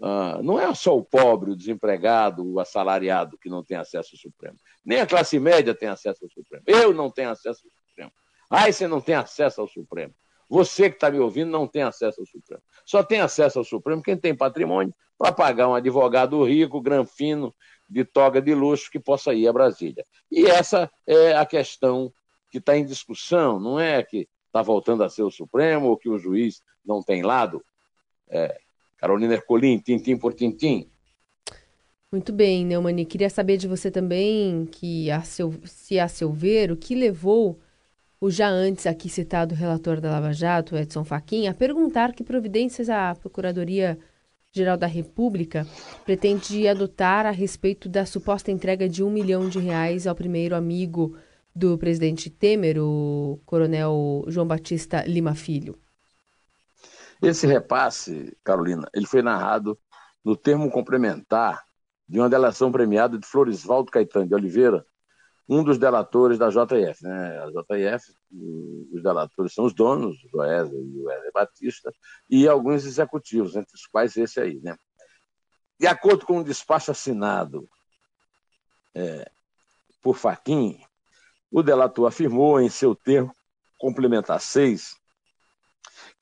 Ah, 0.00 0.40
não 0.42 0.58
é 0.58 0.74
só 0.74 0.96
o 0.96 1.04
pobre, 1.04 1.52
o 1.52 1.56
desempregado, 1.56 2.44
o 2.44 2.58
assalariado 2.58 3.38
que 3.38 3.48
não 3.48 3.62
tem 3.62 3.76
acesso 3.76 4.10
ao 4.14 4.18
Supremo. 4.18 4.56
Nem 4.84 5.00
a 5.00 5.06
classe 5.06 5.38
média 5.38 5.74
tem 5.74 5.88
acesso 5.88 6.24
ao 6.24 6.30
Supremo. 6.30 6.64
Eu 6.66 6.92
não 6.92 7.08
tenho 7.08 7.30
acesso 7.30 7.48
ao 7.48 7.70
Supremo. 7.70 7.81
Ai, 8.54 8.70
você 8.70 8.86
não 8.86 9.00
tem 9.00 9.14
acesso 9.14 9.62
ao 9.62 9.66
Supremo. 9.66 10.12
Você 10.46 10.90
que 10.90 10.96
está 10.96 11.10
me 11.10 11.18
ouvindo 11.18 11.50
não 11.50 11.66
tem 11.66 11.82
acesso 11.82 12.20
ao 12.20 12.26
Supremo. 12.26 12.62
Só 12.84 13.02
tem 13.02 13.18
acesso 13.18 13.58
ao 13.58 13.64
Supremo 13.64 14.02
quem 14.02 14.14
tem 14.14 14.36
patrimônio 14.36 14.94
para 15.16 15.32
pagar 15.32 15.68
um 15.68 15.74
advogado 15.74 16.44
rico, 16.44 16.78
granfino, 16.78 17.54
de 17.88 18.04
toga 18.04 18.42
de 18.42 18.54
luxo 18.54 18.90
que 18.90 19.00
possa 19.00 19.32
ir 19.32 19.48
a 19.48 19.52
Brasília. 19.54 20.04
E 20.30 20.44
essa 20.44 20.90
é 21.06 21.34
a 21.34 21.46
questão 21.46 22.12
que 22.50 22.58
está 22.58 22.76
em 22.76 22.84
discussão, 22.84 23.58
não 23.58 23.80
é 23.80 24.02
que 24.02 24.28
está 24.48 24.60
voltando 24.60 25.02
a 25.02 25.08
ser 25.08 25.22
o 25.22 25.30
Supremo 25.30 25.86
ou 25.88 25.96
que 25.96 26.10
o 26.10 26.18
juiz 26.18 26.60
não 26.84 27.02
tem 27.02 27.22
lado. 27.22 27.64
É, 28.28 28.60
Carolina 28.98 29.32
Ercolim, 29.32 29.78
tintim 29.78 30.18
por 30.18 30.34
tintim. 30.34 30.90
Muito 32.10 32.34
bem, 32.34 32.66
Neumani. 32.66 33.06
Queria 33.06 33.30
saber 33.30 33.56
de 33.56 33.66
você 33.66 33.90
também, 33.90 34.66
que 34.66 35.10
a 35.10 35.22
seu, 35.22 35.54
se 35.64 35.98
a 35.98 36.06
seu 36.06 36.30
ver, 36.30 36.70
o 36.70 36.76
que 36.76 36.94
levou 36.94 37.58
o 38.22 38.30
já 38.30 38.48
antes 38.48 38.86
aqui 38.86 39.08
citado 39.08 39.52
relator 39.52 40.00
da 40.00 40.08
Lava 40.08 40.32
Jato, 40.32 40.76
Edson 40.76 41.02
Fachin, 41.02 41.48
a 41.48 41.52
perguntar 41.52 42.12
que 42.12 42.22
providências 42.22 42.88
a 42.88 43.16
Procuradoria-Geral 43.16 44.76
da 44.76 44.86
República 44.86 45.66
pretende 46.04 46.68
adotar 46.68 47.26
a 47.26 47.32
respeito 47.32 47.88
da 47.88 48.06
suposta 48.06 48.52
entrega 48.52 48.88
de 48.88 49.02
um 49.02 49.10
milhão 49.10 49.48
de 49.48 49.58
reais 49.58 50.06
ao 50.06 50.14
primeiro 50.14 50.54
amigo 50.54 51.16
do 51.52 51.76
presidente 51.76 52.30
Temer, 52.30 52.78
o 52.78 53.40
coronel 53.44 54.24
João 54.28 54.46
Batista 54.46 55.02
Lima 55.04 55.34
Filho. 55.34 55.76
Esse 57.20 57.44
repasse, 57.44 58.36
Carolina, 58.44 58.88
ele 58.94 59.06
foi 59.06 59.20
narrado 59.20 59.76
no 60.24 60.36
termo 60.36 60.70
complementar 60.70 61.64
de 62.08 62.20
uma 62.20 62.30
delação 62.30 62.70
premiada 62.70 63.18
de 63.18 63.26
Floresvaldo 63.26 63.90
Caetano 63.90 64.28
de 64.28 64.34
Oliveira, 64.36 64.86
um 65.52 65.62
dos 65.62 65.78
delatores 65.78 66.38
da 66.38 66.48
JF. 66.48 67.02
Né? 67.02 67.38
A 67.38 67.46
JF, 67.46 68.12
os 68.92 69.02
delatores 69.02 69.52
são 69.52 69.64
os 69.64 69.74
donos, 69.74 70.22
o 70.24 70.28
Joésia 70.28 70.76
e 70.76 71.00
o 71.00 71.04
Wesley 71.04 71.32
Batista, 71.32 71.92
e 72.28 72.48
alguns 72.48 72.86
executivos, 72.86 73.54
entre 73.54 73.74
os 73.74 73.86
quais 73.86 74.16
esse 74.16 74.40
aí. 74.40 74.60
Né? 74.60 74.76
De 75.78 75.86
acordo 75.86 76.24
com 76.24 76.38
um 76.38 76.42
despacho 76.42 76.90
assinado 76.90 77.68
é, 78.94 79.30
por 80.00 80.16
Faquin, 80.16 80.80
o 81.50 81.62
delator 81.62 82.06
afirmou 82.06 82.60
em 82.60 82.70
seu 82.70 82.94
termo 82.94 83.34
complementar 83.78 84.40
6 84.40 84.96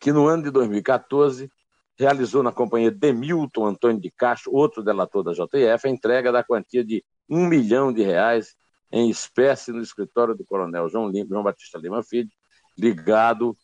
que 0.01 0.13
no 0.13 0.27
ano 0.27 0.45
de 0.45 0.51
2014 0.51 1.51
realizou 1.99 2.43
na 2.43 2.51
companhia 2.51 2.91
de 2.91 3.13
Milton 3.13 3.67
Antônio 3.67 4.01
de 4.01 4.11
Castro, 4.11 4.55
outro 4.55 4.83
delator 4.83 5.23
da 5.23 5.33
JF, 5.33 5.87
a 5.87 5.91
entrega 5.91 6.33
da 6.33 6.43
quantia 6.43 6.83
de 6.83 7.05
um 7.29 7.47
milhão 7.47 7.93
de 7.93 8.03
reais 8.03 8.57
em 8.91 9.09
espécie 9.09 9.73
no 9.73 9.81
escritório 9.81 10.35
do 10.35 10.45
coronel 10.45 10.89
João, 10.89 11.09
Lima, 11.09 11.29
João 11.29 11.43
Batista 11.43 11.79
Lima 11.79 12.03
Filho, 12.03 12.31
ligado 12.77 13.57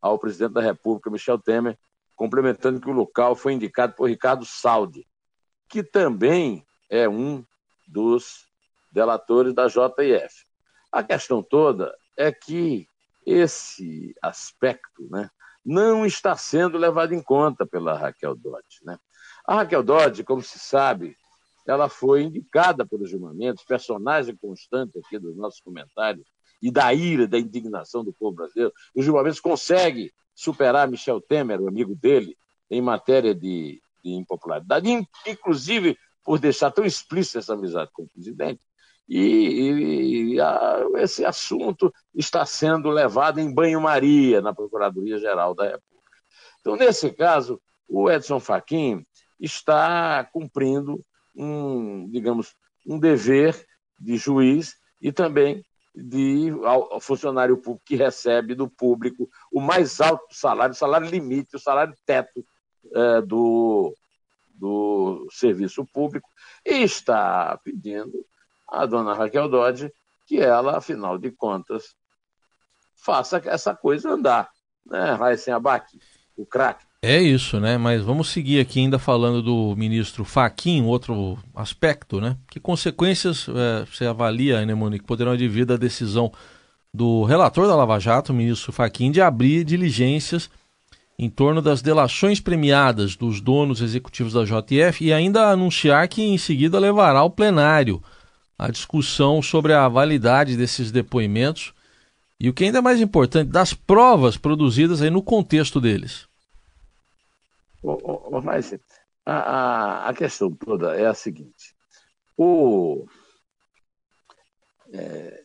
ao 0.00 0.18
presidente 0.18 0.52
da 0.52 0.60
República, 0.60 1.10
Michel 1.10 1.38
Temer, 1.38 1.78
complementando 2.14 2.80
que 2.80 2.88
o 2.88 2.92
local 2.92 3.34
foi 3.34 3.54
indicado 3.54 3.94
por 3.94 4.08
Ricardo 4.08 4.44
Saldi, 4.44 5.06
que 5.68 5.82
também 5.82 6.64
é 6.90 7.08
um 7.08 7.44
dos 7.88 8.46
delatores 8.92 9.54
da 9.54 9.66
JF. 9.66 10.44
A 10.92 11.02
questão 11.02 11.42
toda 11.42 11.94
é 12.16 12.30
que 12.30 12.86
esse 13.26 14.14
aspecto, 14.22 15.08
né, 15.10 15.30
não 15.64 16.04
está 16.04 16.36
sendo 16.36 16.76
levado 16.76 17.14
em 17.14 17.22
conta 17.22 17.66
pela 17.66 17.96
Raquel 17.96 18.36
Dodge. 18.36 18.80
Né? 18.84 18.98
A 19.46 19.56
Raquel 19.56 19.82
Dodge, 19.82 20.22
como 20.22 20.42
se 20.42 20.58
sabe, 20.58 21.16
ela 21.66 21.88
foi 21.88 22.22
indicada 22.22 22.84
pelos 22.86 23.10
julgamentos, 23.10 23.64
personagem 23.64 24.36
constante 24.36 24.98
aqui 24.98 25.18
dos 25.18 25.36
nossos 25.36 25.60
comentários, 25.60 26.26
e 26.62 26.70
da 26.70 26.92
ira, 26.94 27.26
da 27.26 27.38
indignação 27.38 28.02
do 28.02 28.12
povo 28.12 28.36
brasileiro. 28.36 28.72
Os 28.94 29.04
julgamentos 29.04 29.40
conseguem 29.40 30.10
superar 30.34 30.88
Michel 30.88 31.20
Temer, 31.20 31.60
o 31.60 31.68
amigo 31.68 31.94
dele, 31.94 32.36
em 32.70 32.80
matéria 32.80 33.34
de, 33.34 33.82
de 34.02 34.12
impopularidade, 34.12 34.88
inclusive 35.26 35.96
por 36.24 36.38
deixar 36.38 36.70
tão 36.70 36.84
explícita 36.84 37.38
essa 37.38 37.52
amizade 37.52 37.90
com 37.92 38.04
o 38.04 38.08
presidente, 38.08 38.60
e, 39.06 39.20
e, 39.20 40.34
e 40.34 40.40
a, 40.40 40.86
esse 40.96 41.24
assunto 41.24 41.92
está 42.14 42.46
sendo 42.46 42.88
levado 42.88 43.38
em 43.38 43.52
banho-maria 43.52 44.40
na 44.40 44.54
Procuradoria-Geral 44.54 45.54
da 45.54 45.64
República. 45.64 46.18
Então, 46.60 46.76
nesse 46.76 47.10
caso, 47.10 47.60
o 47.86 48.10
Edson 48.10 48.40
Fachin 48.40 49.04
está 49.38 50.24
cumprindo 50.32 51.04
um, 51.34 52.08
digamos, 52.10 52.54
um 52.86 52.98
dever 52.98 53.66
de 53.98 54.16
juiz 54.16 54.74
e 55.00 55.12
também 55.12 55.64
de 55.94 56.50
funcionário 57.00 57.56
público 57.56 57.84
que 57.86 57.94
recebe 57.94 58.54
do 58.54 58.68
público 58.68 59.28
o 59.52 59.60
mais 59.60 60.00
alto 60.00 60.34
salário, 60.34 60.72
o 60.72 60.76
salário 60.76 61.08
limite, 61.08 61.54
o 61.54 61.60
salário 61.60 61.94
teto 62.04 62.44
é, 62.92 63.22
do, 63.22 63.94
do 64.48 65.28
serviço 65.30 65.86
público, 65.86 66.28
e 66.66 66.82
está 66.82 67.56
pedindo 67.62 68.26
a 68.68 68.84
dona 68.86 69.14
Raquel 69.14 69.48
Dodge 69.48 69.92
que 70.26 70.40
ela, 70.40 70.78
afinal 70.78 71.18
de 71.18 71.30
contas, 71.30 71.94
faça 72.96 73.40
essa 73.44 73.74
coisa 73.74 74.10
andar. 74.10 74.50
Né, 74.84 75.12
Raíssen 75.12 75.54
Abac, 75.54 75.98
o 76.36 76.46
craque. 76.46 76.86
É 77.06 77.20
isso, 77.20 77.60
né? 77.60 77.76
Mas 77.76 78.02
vamos 78.02 78.28
seguir 78.28 78.58
aqui 78.58 78.80
ainda 78.80 78.98
falando 78.98 79.42
do 79.42 79.76
ministro 79.76 80.24
Faquim, 80.24 80.82
outro 80.84 81.38
aspecto, 81.54 82.18
né? 82.18 82.34
Que 82.48 82.58
consequências 82.58 83.46
é, 83.46 83.84
você 83.84 84.06
avalia, 84.06 84.64
né, 84.64 84.72
Monique, 84.72 85.04
poderão 85.04 85.32
advir 85.32 85.66
da 85.66 85.76
decisão 85.76 86.32
do 86.94 87.22
relator 87.24 87.68
da 87.68 87.76
Lava 87.76 88.00
Jato, 88.00 88.32
o 88.32 88.34
ministro 88.34 88.72
Faquim, 88.72 89.10
de 89.10 89.20
abrir 89.20 89.64
diligências 89.64 90.48
em 91.18 91.28
torno 91.28 91.60
das 91.60 91.82
delações 91.82 92.40
premiadas 92.40 93.16
dos 93.16 93.38
donos 93.38 93.82
executivos 93.82 94.32
da 94.32 94.42
JF 94.42 95.04
e 95.04 95.12
ainda 95.12 95.50
anunciar 95.50 96.08
que 96.08 96.22
em 96.22 96.38
seguida 96.38 96.78
levará 96.78 97.18
ao 97.18 97.28
plenário 97.28 98.02
a 98.58 98.70
discussão 98.70 99.42
sobre 99.42 99.74
a 99.74 99.86
validade 99.88 100.56
desses 100.56 100.90
depoimentos 100.90 101.74
e 102.40 102.48
o 102.48 102.54
que 102.54 102.64
ainda 102.64 102.78
é 102.78 102.80
mais 102.82 102.98
importante, 102.98 103.50
das 103.50 103.74
provas 103.74 104.38
produzidas 104.38 105.02
aí 105.02 105.10
no 105.10 105.20
contexto 105.20 105.82
deles. 105.82 106.32
Mas 108.42 108.74
a, 109.26 110.08
a, 110.08 110.14
questão 110.14 110.50
toda 110.50 110.96
é 110.96 111.06
a 111.06 111.14
seguinte: 111.14 111.76
o, 112.36 113.06
é, 114.92 115.44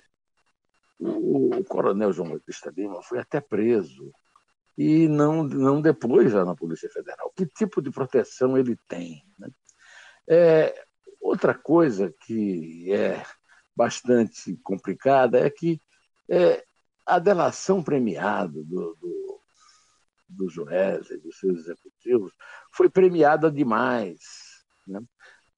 o 1.00 1.64
coronel 1.66 2.14
João 2.14 2.32
Batista 2.32 2.72
Lima 2.76 3.02
foi 3.04 3.20
até 3.20 3.42
preso 3.42 4.12
e 4.78 5.10
não, 5.10 5.44
não 5.44 5.82
depois 5.82 6.32
já 6.32 6.46
na 6.46 6.56
Polícia 6.56 6.90
Federal. 6.90 7.32
Que 7.36 7.46
tipo 7.46 7.82
de 7.82 7.92
proteção 7.92 8.58
ele 8.58 8.78
tem? 8.88 9.26
Né? 9.38 9.50
É, 10.28 10.86
outra 11.20 11.54
coisa 11.54 12.14
que 12.26 12.94
é 12.94 13.22
bastante 13.76 14.56
complicada 14.64 15.40
é 15.40 15.50
que 15.50 15.82
é, 16.30 16.64
a 17.06 17.20
delação 17.20 17.84
premiada 17.84 18.64
do, 18.64 18.96
do, 18.96 19.19
do 20.30 20.48
Joés 20.48 21.10
e 21.10 21.18
dos 21.18 21.40
seus 21.40 21.60
executivos 21.60 22.32
foi 22.72 22.90
premiada 22.90 23.52
demais. 23.52 24.20
Né? 24.88 25.02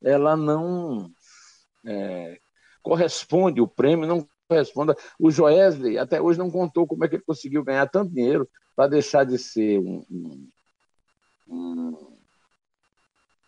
Ela 0.01 0.36
não 0.36 1.12
é, 1.86 2.40
corresponde, 2.82 3.62
o 3.62 3.68
prêmio 3.68 4.08
não 4.08 4.28
corresponde. 4.48 4.94
O 5.20 5.30
Joesley 5.30 5.98
até 5.98 6.22
hoje 6.22 6.40
não 6.40 6.50
contou 6.50 6.88
como 6.88 7.04
é 7.04 7.08
que 7.08 7.16
ele 7.16 7.24
conseguiu 7.24 7.63
ganhar 7.63 7.88
tanto 7.88 8.13
dinheiro 8.13 8.50
para 8.75 8.90
deixar 8.90 9.25
de 9.25 9.38
ser 9.38 9.80
um, 9.80 10.04
um, 10.10 10.48
um, 11.48 12.18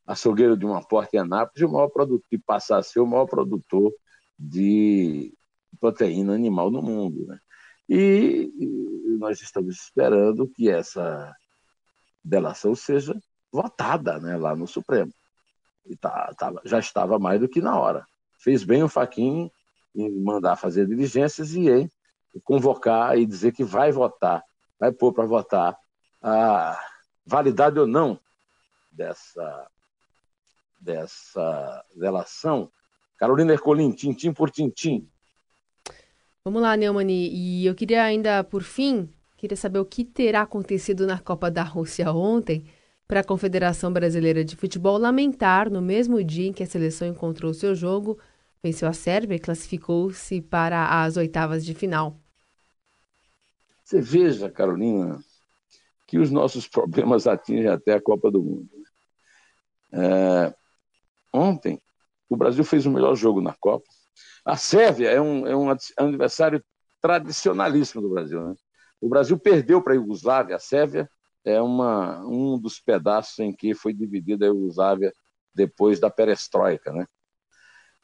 açougueiro 0.06 0.58
de 0.58 0.66
uma 0.66 0.86
porta 0.86 1.16
em 1.16 1.20
Anápolis, 1.20 1.68
o 1.68 1.72
maior 1.72 1.90
produtor, 1.90 2.28
e 2.32 2.38
passar 2.38 2.78
a 2.78 2.84
ser 2.84 3.00
o 3.00 3.08
maior 3.08 3.26
produtor 3.26 3.92
de 4.38 5.34
proteína 5.80 6.34
animal 6.34 6.70
no 6.70 6.82
mundo. 6.82 7.26
Né? 7.26 7.40
E, 7.90 8.52
nós 9.20 9.42
estamos 9.42 9.76
esperando 9.76 10.48
que 10.48 10.70
essa 10.70 11.36
delação 12.24 12.76
seja 12.76 13.16
votada 13.52 14.20
né, 14.20 14.38
lá 14.38 14.56
no 14.56 14.68
Supremo. 14.68 15.12
E 15.86 15.96
tá, 15.96 16.34
tá, 16.38 16.54
já 16.64 16.80
estava 16.80 17.20
mais 17.20 17.40
do 17.40 17.48
que 17.48 17.62
na 17.62 17.78
hora. 17.78 18.06
Fez 18.40 18.64
bem 18.64 18.84
o 18.84 18.90
Faquin 18.90 19.52
em 19.96 20.10
mandar 20.22 20.56
fazer 20.56 20.88
diligências 20.88 21.54
e 21.54 21.70
em 21.70 21.90
convocar 22.44 23.18
e 23.18 23.26
dizer 23.26 23.52
que 23.52 23.64
vai 23.64 23.92
votar 23.92 24.44
vai 24.84 24.92
pôr 24.92 25.14
para 25.14 25.26
votar 25.26 25.78
a 26.22 26.78
validade 27.26 27.80
ou 27.80 27.88
não 27.88 28.20
dessa, 28.92 29.68
dessa 30.78 31.86
relação. 31.96 32.70
Carolina 33.18 33.54
Ercolim, 33.54 33.94
tintim 33.94 34.34
por 34.34 34.52
tintim. 34.52 35.10
Vamos 36.46 36.62
lá, 36.62 36.76
Neumani. 36.76 37.30
E 37.30 37.66
eu 37.66 37.74
queria 37.74 38.04
ainda, 38.04 38.44
por 38.44 38.64
fim, 38.64 39.10
queria 39.38 39.56
saber 39.56 39.80
o 39.80 39.86
que 39.86 40.04
terá 40.04 40.42
acontecido 40.42 41.08
na 41.08 41.18
Copa 41.18 41.50
da 41.50 41.64
Rússia 41.64 42.12
ontem 42.12 42.66
para 43.08 43.22
a 43.22 43.24
Confederação 43.24 43.94
Brasileira 43.94 44.44
de 44.44 44.58
Futebol 44.58 44.98
lamentar, 44.98 45.70
no 45.70 45.82
mesmo 45.82 46.22
dia 46.22 46.50
em 46.50 46.52
que 46.52 46.62
a 46.62 46.66
seleção 46.66 47.08
encontrou 47.08 47.54
seu 47.54 47.74
jogo, 47.74 48.20
venceu 48.62 48.90
a 48.90 48.94
Sérvia 48.94 49.36
e 49.36 49.40
classificou-se 49.40 50.42
para 50.42 51.04
as 51.04 51.16
oitavas 51.16 51.64
de 51.64 51.74
final. 51.74 52.20
Você 53.82 54.02
veja, 54.02 54.52
Carolina, 54.52 55.24
que 56.06 56.20
os 56.20 56.30
nossos 56.30 56.68
problemas 56.70 57.26
atingem 57.26 57.68
até 57.68 57.94
a 57.94 58.02
Copa 58.02 58.30
do 58.30 58.44
Mundo. 58.44 58.70
É, 59.94 60.54
ontem, 61.32 61.80
o 62.28 62.36
Brasil 62.36 62.66
fez 62.66 62.86
o 62.86 62.92
melhor 62.92 63.16
jogo 63.16 63.40
na 63.40 63.54
Copa. 63.54 63.93
A 64.46 64.58
Sérvia 64.58 65.10
é 65.10 65.22
um, 65.22 65.48
é 65.48 65.56
um 65.56 65.70
adversário 65.70 66.64
tradicionalíssimo 67.02 68.02
do 68.02 68.10
Brasil. 68.10 68.42
Né? 68.42 68.56
O 69.02 69.10
Brasil 69.10 69.38
perdeu 69.38 69.82
para 69.82 69.94
a 69.94 69.96
Iugoslávia. 69.96 70.56
A 70.56 70.60
Sérvia 70.60 71.10
é 71.44 71.62
uma, 71.62 72.20
um 72.26 72.58
dos 72.58 72.80
pedaços 72.80 73.40
em 73.40 73.54
que 73.54 73.74
foi 73.74 73.94
dividida 73.94 74.46
a 74.46 74.48
Iugoslávia 74.48 75.14
depois 75.54 76.00
da 76.00 76.10
perestroika. 76.10 76.92
Né? 76.92 77.06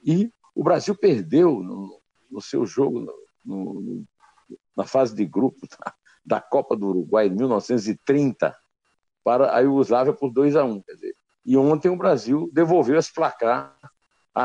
E 0.03 0.31
o 0.53 0.63
Brasil 0.63 0.95
perdeu 0.95 1.61
no, 1.61 2.01
no 2.29 2.41
seu 2.41 2.65
jogo 2.65 2.99
no, 2.99 3.13
no, 3.45 4.03
na 4.75 4.85
fase 4.85 5.15
de 5.15 5.25
grupo 5.25 5.67
da 6.25 6.41
Copa 6.41 6.75
do 6.75 6.87
Uruguai 6.87 7.27
em 7.27 7.31
1930 7.31 8.55
para 9.23 9.55
a 9.55 9.59
Iugoslávia 9.59 10.13
por 10.13 10.31
2 10.31 10.55
a 10.55 10.63
1. 10.63 10.81
Quer 10.81 10.93
dizer, 10.93 11.15
e 11.45 11.57
ontem 11.57 11.89
o 11.89 11.97
Brasil 11.97 12.49
devolveu 12.53 12.97
esse 12.97 13.13
placar 13.13 13.75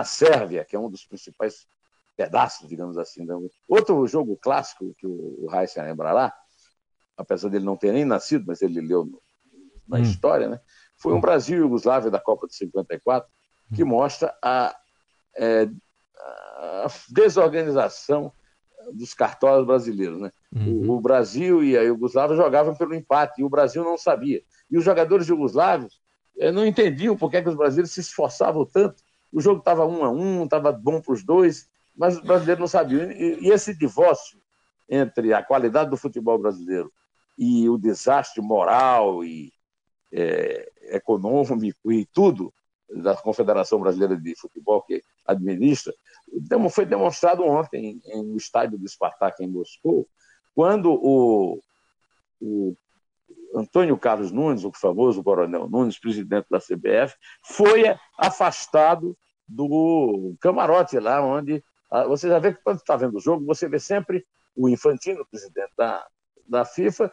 à 0.00 0.04
Sérvia, 0.04 0.64
que 0.64 0.76
é 0.76 0.78
um 0.78 0.90
dos 0.90 1.04
principais 1.04 1.66
pedaços, 2.16 2.68
digamos 2.68 2.96
assim. 2.98 3.26
Outro 3.68 4.06
jogo 4.06 4.36
clássico 4.36 4.94
que 4.96 5.06
o 5.06 5.48
Heisen 5.52 5.84
lembrará, 5.84 6.34
apesar 7.16 7.48
dele 7.48 7.64
não 7.64 7.76
ter 7.76 7.92
nem 7.92 8.04
nascido, 8.04 8.44
mas 8.46 8.62
ele 8.62 8.80
leu 8.80 9.08
na 9.86 9.98
hum. 9.98 10.02
história, 10.02 10.48
né? 10.48 10.60
foi 10.96 11.12
um 11.12 11.20
Brasil 11.20 11.58
e 11.58 11.60
Iugoslávia 11.60 12.10
da 12.10 12.20
Copa 12.20 12.46
de 12.46 12.54
54, 12.54 13.28
que 13.74 13.84
mostra 13.84 14.34
a, 14.42 14.74
é, 15.36 15.68
a 16.16 16.86
desorganização 17.10 18.32
dos 18.92 19.14
cartórios 19.14 19.66
brasileiros. 19.66 20.20
Né? 20.20 20.30
Uhum. 20.54 20.90
O, 20.90 20.96
o, 20.96 21.00
Brasil 21.00 21.62
e 21.62 21.76
a 21.76 21.82
Iugoslávia 21.82 22.36
jogavam 22.36 22.74
pelo 22.74 22.94
empate 22.94 23.40
e 23.40 23.44
o 23.44 23.48
Brasil 23.50 23.82
não 23.84 23.98
sabia. 23.98 24.42
E 24.70 24.78
os 24.78 24.84
jogadores 24.84 25.26
jugoslavos 25.26 26.00
eh, 26.38 26.52
não 26.52 26.66
entendiam 26.66 27.16
por 27.16 27.30
que, 27.30 27.38
é 27.38 27.42
que 27.42 27.48
os 27.48 27.56
brasileiros 27.56 27.92
se 27.92 28.00
esforçavam 28.00 28.64
tanto. 28.64 29.02
O 29.34 29.40
jogo 29.40 29.58
estava 29.58 29.84
um 29.84 30.04
a 30.04 30.10
um, 30.10 30.44
estava 30.44 30.70
bom 30.70 31.00
para 31.00 31.12
os 31.12 31.24
dois, 31.24 31.68
mas 31.96 32.16
os 32.16 32.22
brasileiros 32.22 32.60
não 32.60 32.68
sabiam. 32.68 33.10
E, 33.10 33.48
e 33.48 33.50
esse 33.50 33.76
divórcio 33.76 34.40
entre 34.88 35.34
a 35.34 35.42
qualidade 35.42 35.90
do 35.90 35.96
futebol 35.96 36.38
brasileiro 36.38 36.92
e 37.36 37.68
o 37.68 37.76
desastre 37.76 38.40
moral 38.40 39.24
e 39.24 39.52
é, 40.12 40.70
econômico 40.90 41.90
e 41.90 42.06
tudo 42.06 42.54
da 42.88 43.16
Confederação 43.16 43.80
Brasileira 43.80 44.16
de 44.16 44.38
Futebol 44.38 44.80
que 44.82 45.02
administra, 45.26 45.92
foi 46.70 46.86
demonstrado 46.86 47.42
ontem 47.42 48.00
no 48.14 48.36
estádio 48.36 48.78
do 48.78 48.88
Spartak 48.88 49.42
em 49.42 49.48
Moscou, 49.48 50.06
quando 50.54 50.92
o, 50.92 51.60
o 52.40 52.76
Antônio 53.52 53.98
Carlos 53.98 54.30
Nunes, 54.30 54.64
o 54.64 54.70
famoso 54.72 55.24
Coronel 55.24 55.68
Nunes, 55.68 55.98
presidente 55.98 56.46
da 56.48 56.60
CBF, 56.60 57.16
foi 57.42 57.84
afastado 58.16 59.16
do 59.46 60.34
camarote 60.40 60.98
lá 60.98 61.20
onde 61.22 61.62
você 62.08 62.28
já 62.28 62.38
vê 62.38 62.52
que 62.52 62.62
quando 62.62 62.78
está 62.78 62.96
vendo 62.96 63.16
o 63.16 63.20
jogo, 63.20 63.44
você 63.44 63.68
vê 63.68 63.78
sempre 63.78 64.26
o 64.56 64.68
Infantino, 64.68 65.26
presidente 65.26 65.70
da, 65.76 66.04
da 66.48 66.64
FIFA, 66.64 67.12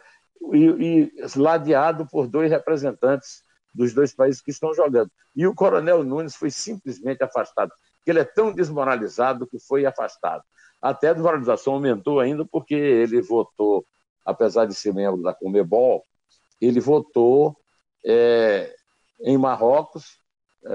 e, 0.52 0.66
e 0.66 1.12
ladeado 1.36 2.06
por 2.06 2.26
dois 2.26 2.50
representantes 2.50 3.42
dos 3.74 3.94
dois 3.94 4.12
países 4.12 4.40
que 4.40 4.50
estão 4.50 4.74
jogando. 4.74 5.10
E 5.34 5.46
o 5.46 5.54
Coronel 5.54 6.02
Nunes 6.02 6.34
foi 6.34 6.50
simplesmente 6.50 7.22
afastado, 7.22 7.72
porque 7.96 8.10
ele 8.10 8.20
é 8.20 8.24
tão 8.24 8.52
desmoralizado 8.52 9.46
que 9.46 9.58
foi 9.58 9.86
afastado. 9.86 10.42
Até 10.80 11.08
a 11.08 11.12
desmoralização 11.12 11.74
aumentou 11.74 12.18
ainda 12.18 12.44
porque 12.44 12.74
ele 12.74 13.22
votou, 13.22 13.86
apesar 14.26 14.66
de 14.66 14.74
ser 14.74 14.92
membro 14.92 15.22
da 15.22 15.32
Comebol, 15.32 16.04
ele 16.60 16.80
votou 16.80 17.56
é, 18.04 18.74
em 19.20 19.38
Marrocos 19.38 20.20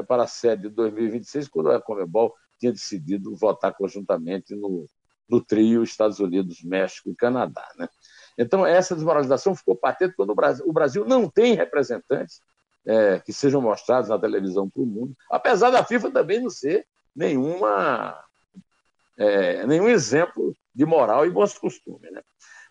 para 0.07 0.23
a 0.23 0.27
sede 0.27 0.63
de 0.63 0.69
2026, 0.69 1.47
quando 1.47 1.71
a 1.71 1.81
Comebol 1.81 2.33
tinha 2.59 2.71
decidido 2.71 3.35
votar 3.35 3.73
conjuntamente 3.73 4.55
no, 4.55 4.87
no 5.29 5.41
trio 5.41 5.83
Estados 5.83 6.19
Unidos, 6.19 6.63
México 6.63 7.09
e 7.09 7.15
Canadá. 7.15 7.67
Né? 7.77 7.87
Então, 8.37 8.65
essa 8.65 8.95
desmoralização 8.95 9.55
ficou 9.55 9.75
patente 9.75 10.15
quando 10.15 10.31
o 10.31 10.35
Brasil, 10.35 10.65
o 10.67 10.73
Brasil 10.73 11.05
não 11.05 11.29
tem 11.29 11.55
representantes 11.55 12.41
é, 12.85 13.19
que 13.19 13.33
sejam 13.33 13.61
mostrados 13.61 14.09
na 14.09 14.17
televisão 14.17 14.69
para 14.69 14.81
o 14.81 14.85
mundo, 14.85 15.15
apesar 15.29 15.69
da 15.69 15.83
FIFA 15.83 16.11
também 16.11 16.41
não 16.41 16.49
ser 16.49 16.85
nenhuma, 17.15 18.17
é, 19.17 19.65
nenhum 19.67 19.89
exemplo 19.89 20.55
de 20.73 20.85
moral 20.85 21.25
e 21.25 21.29
bons 21.29 21.57
costumes. 21.57 22.11
Né? 22.11 22.21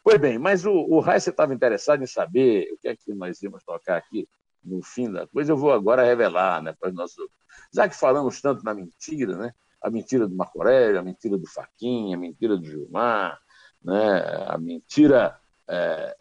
Pois 0.03 0.19
bem, 0.19 0.39
mas 0.39 0.65
o, 0.65 0.73
o 0.73 1.01
Reis 1.01 1.27
estava 1.27 1.53
interessado 1.53 2.03
em 2.03 2.07
saber 2.07 2.73
o 2.73 2.79
que 2.79 2.89
é 2.89 2.97
que 2.97 3.13
nós 3.13 3.43
íamos 3.43 3.63
tocar 3.65 3.97
aqui 3.97 4.27
no 4.67 4.83
fim 4.83 5.11
da 5.11 5.27
coisa, 5.27 5.53
eu 5.53 5.57
vou 5.57 5.73
agora 5.73 6.05
revelar 6.05 6.63
né, 6.63 6.75
para 6.79 6.91
os 6.91 6.95
nossos. 6.95 7.29
Já 7.73 7.89
que 7.89 7.97
falamos 7.97 8.41
tanto 8.41 8.65
na 8.65 8.75
mentira, 8.75 9.37
né? 9.37 9.55
a 9.81 9.91
mentira 9.91 10.27
do 10.27 10.35
Marco 10.35 10.59
Aurélio, 10.59 10.99
a 10.99 11.03
mentira 11.03 11.39
do 11.39 11.47
Faquinha, 11.47 12.17
a 12.17 12.21
mentira 12.21 12.57
do 12.57 12.65
Gilmar, 12.65 13.39
né? 13.83 14.45
a 14.49 14.59
mentira 14.59 15.39
é, 15.69 16.17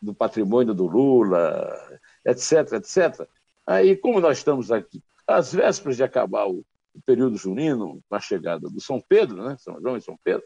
do 0.00 0.14
patrimônio 0.14 0.74
do 0.74 0.86
Lula, 0.86 2.00
etc, 2.24 2.72
etc. 2.74 3.26
Aí, 3.66 3.96
como 3.96 4.20
nós 4.20 4.38
estamos 4.38 4.70
aqui, 4.70 5.02
às 5.26 5.52
vésperas 5.52 5.96
de 5.96 6.02
acabar 6.02 6.46
o, 6.46 6.64
o 6.94 7.00
período 7.04 7.36
junino, 7.36 8.02
a 8.10 8.20
chegada 8.20 8.68
do 8.68 8.80
São 8.80 9.00
Pedro, 9.00 9.42
né? 9.44 9.56
São 9.58 9.80
João 9.80 9.96
e 9.96 10.02
São 10.02 10.18
Pedro, 10.22 10.44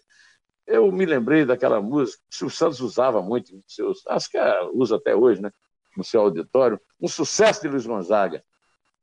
eu 0.66 0.90
me 0.90 1.04
lembrei 1.04 1.44
daquela 1.44 1.80
música 1.80 2.22
que 2.30 2.44
o 2.44 2.50
Santos 2.50 2.80
usava 2.80 3.20
muito 3.22 3.54
em 3.54 3.62
seus, 3.66 4.06
acho 4.06 4.30
que 4.30 4.38
usa 4.72 4.96
até 4.96 5.14
hoje, 5.14 5.40
né? 5.42 5.50
No 5.96 6.04
seu 6.04 6.22
auditório, 6.22 6.80
um 7.00 7.08
sucesso 7.08 7.62
de 7.62 7.68
Luiz 7.68 7.86
Gonzaga. 7.86 8.42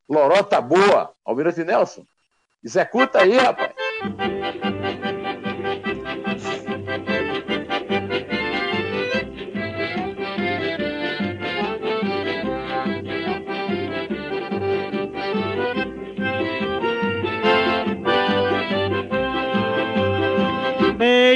Lorota 0.10 0.60
boa, 0.60 1.14
Almirante 1.26 1.64
Nelson. 1.64 2.06
Executa 2.64 3.22
aí, 3.22 3.38
rapaz. 3.38 3.74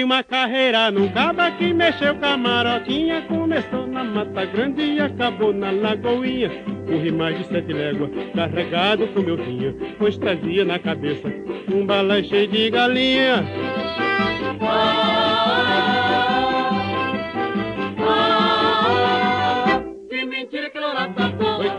Uma 0.06 0.24
carreira. 0.24 0.92
Num 0.92 1.10
caba 1.10 1.52
que 1.52 1.74
mexeu 1.74 2.16
com 2.16 2.26
a 2.26 2.38
maroquinha 2.38 3.24
Começou 3.24 3.88
na 3.88 4.04
Mata 4.04 4.46
Grande 4.46 4.84
e 4.84 5.00
acabou 5.00 5.52
na 5.52 5.72
Lagoinha. 5.72 6.50
Corri 6.86 7.12
mais 7.12 7.38
de 7.40 7.48
sete 7.48 7.74
léguas, 7.74 8.12
carregado 8.36 9.08
com 9.08 9.22
meu 9.22 9.36
vinha 9.36 9.76
Pois 9.98 10.18
trazia 10.18 10.64
na 10.64 10.78
cabeça 10.78 11.28
um 11.74 11.86
balão 11.86 12.24
cheio 12.24 12.48
de 12.48 12.70
galinha. 12.70 13.44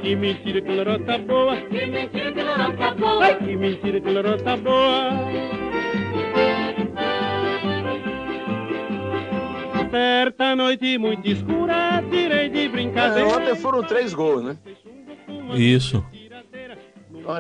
Que 0.03 0.15
mentira 0.15 0.61
que 0.61 0.73
lorota 0.73 1.19
boa. 1.19 1.57
Que 1.57 1.87
mentira 1.87 2.33
que 2.33 2.43
lorota 2.43 2.95
boa. 2.95 3.35
Que 3.35 3.57
mentira 3.57 4.01
que 4.01 4.11
lorota 4.11 4.57
boa. 4.57 5.66
Certa 9.97 10.55
noite 10.55 10.99
muito 10.99 11.27
escura, 11.27 12.05
tirei 12.11 12.51
de 12.51 12.67
É, 12.67 12.69
brincadeira. 12.69 13.27
ontem 13.31 13.55
foram 13.57 13.83
três 13.83 14.13
gols, 14.13 14.45
né? 14.45 14.59
Isso. 15.55 16.05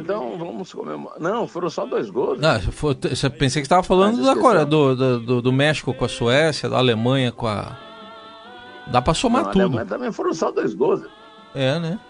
Então 0.00 0.38
vamos 0.38 0.72
comemorar. 0.72 1.20
Não, 1.20 1.46
foram 1.46 1.68
só 1.68 1.84
dois 1.84 2.08
gols. 2.08 2.42
Ah, 2.42 2.58
foi- 2.58 2.94
você 2.94 3.28
pensei 3.28 3.60
que 3.60 3.66
estava 3.66 3.82
falando 3.82 4.24
da. 4.24 4.34
Coreia, 4.34 4.64
do, 4.64 4.96
do, 4.96 5.20
do- 5.20 5.42
do 5.42 5.52
México 5.52 5.92
com 5.92 6.06
a 6.06 6.08
Suécia, 6.08 6.66
da 6.68 6.78
Alemanha 6.78 7.30
com 7.30 7.46
a. 7.46 7.76
Dá 8.86 9.02
pra 9.02 9.12
somar 9.12 9.42
Não, 9.42 9.50
a 9.50 9.52
tudo. 9.52 9.62
Alemanha 9.64 9.84
também 9.86 10.10
foram 10.10 10.32
só 10.32 10.50
dois 10.50 10.72
gols. 10.72 11.02
É, 11.54 11.78
né? 11.78 12.00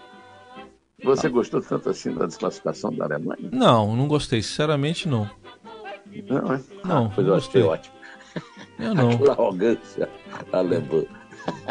Você 1.03 1.27
gostou 1.27 1.61
tanto 1.61 1.89
assim 1.89 2.13
da 2.13 2.25
desclassificação 2.25 2.93
da 2.93 3.03
Alemanha? 3.03 3.49
Não, 3.51 3.95
não 3.97 4.07
gostei. 4.07 4.41
Sinceramente, 4.41 5.09
não. 5.09 5.29
Não, 6.29 6.53
é? 6.53 6.59
Não, 6.85 7.05
Ah, 7.07 7.11
pois 7.13 7.27
não 7.27 7.33
eu 7.33 7.37
achei 7.37 7.61
ótimo. 7.63 7.96
Eu 8.79 8.93
não. 8.93 9.11
Aquela 9.11 9.31
arrogância 9.33 10.09
alemã. 10.51 11.03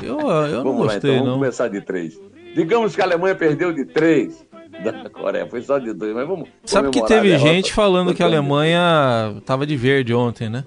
Eu, 0.03 0.19
eu 0.21 0.65
não 0.65 0.65
vamos 0.65 0.87
lá, 0.87 0.93
gostei, 0.95 1.11
então, 1.11 1.25
vamos 1.25 1.27
não. 1.27 1.39
começar 1.39 1.69
de 1.69 1.81
três. 1.81 2.19
Digamos 2.55 2.95
que 2.95 3.03
a 3.03 3.05
Alemanha 3.05 3.35
perdeu 3.35 3.73
de 3.73 3.85
três 3.85 4.47
da 4.83 5.11
Coreia, 5.11 5.47
foi 5.47 5.63
só 5.63 5.79
de 5.79 5.93
dois, 5.93 6.15
mas 6.15 6.27
vamos. 6.27 6.49
Sabe 6.65 6.91
que 6.91 7.05
teve 7.05 7.29
derrota. 7.29 7.53
gente 7.53 7.73
falando 7.73 8.15
que 8.15 8.23
a 8.23 8.27
Alemanha 8.27 9.37
tava 9.45 9.67
de 9.67 9.77
verde 9.77 10.15
ontem, 10.15 10.49
né? 10.49 10.65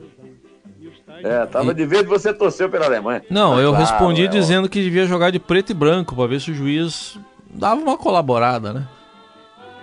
É, 1.24 1.46
tava 1.48 1.74
de 1.74 1.86
verde 1.86 2.08
você 2.08 2.34
torceu 2.34 2.70
pela 2.70 2.86
Alemanha. 2.86 3.24
Não, 3.30 3.60
eu 3.60 3.72
Claro, 3.72 3.86
respondi 3.86 4.26
é, 4.26 4.28
dizendo 4.28 4.70
que 4.70 4.82
devia 4.82 5.06
jogar 5.06 5.32
de 5.32 5.40
preto 5.40 5.72
e 5.72 5.74
branco 5.74 6.16
pra 6.16 6.28
ver 6.28 6.40
se 6.40 6.52
o 6.52 6.56
juiz 6.56 7.20
dava 7.50 7.82
uma 7.82 7.98
colaborada, 7.98 8.72
né? 8.72 8.88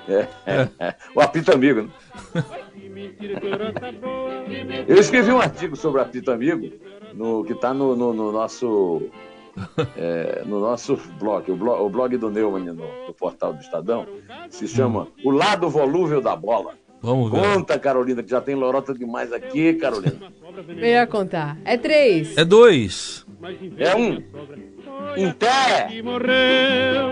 É, 0.08 0.26
é. 0.46 0.94
O 1.14 1.20
apito 1.20 1.52
amigo, 1.52 1.82
né? 1.82 2.42
Eu 4.88 4.96
escrevi 4.98 5.32
um 5.32 5.40
artigo 5.40 5.76
sobre 5.76 6.00
o 6.00 6.04
apito 6.04 6.30
amigo, 6.30 6.70
no, 7.14 7.44
que 7.44 7.52
está 7.52 7.72
no, 7.74 7.96
no- 7.96 8.12
no 8.12 8.32
nosso. 8.32 9.02
é, 9.96 10.42
no 10.44 10.60
nosso 10.60 10.98
blog, 11.18 11.50
o 11.50 11.56
blog, 11.56 11.80
o 11.82 11.88
blog 11.88 12.16
do 12.18 12.30
Neumann 12.30 12.64
no, 12.66 13.06
no 13.06 13.14
portal 13.14 13.54
do 13.54 13.60
Estadão, 13.62 14.06
se 14.50 14.68
chama 14.68 15.08
O 15.24 15.30
Lado 15.30 15.70
Volúvel 15.70 16.20
da 16.20 16.36
Bola. 16.36 16.74
Vamos 17.00 17.30
ver. 17.30 17.40
Conta, 17.40 17.78
Carolina, 17.78 18.22
que 18.22 18.30
já 18.30 18.40
tem 18.40 18.54
lorota 18.54 18.92
demais 18.92 19.32
aqui, 19.32 19.72
Carolina. 19.74 20.30
Melhor 20.68 21.06
contar. 21.06 21.56
É 21.64 21.76
três. 21.78 22.36
É 22.36 22.44
dois. 22.44 23.24
É 23.78 23.94
um. 23.96 24.22
Em 25.16 25.32
pé! 25.32 25.86
que 25.88 26.02
morreu 26.02 27.10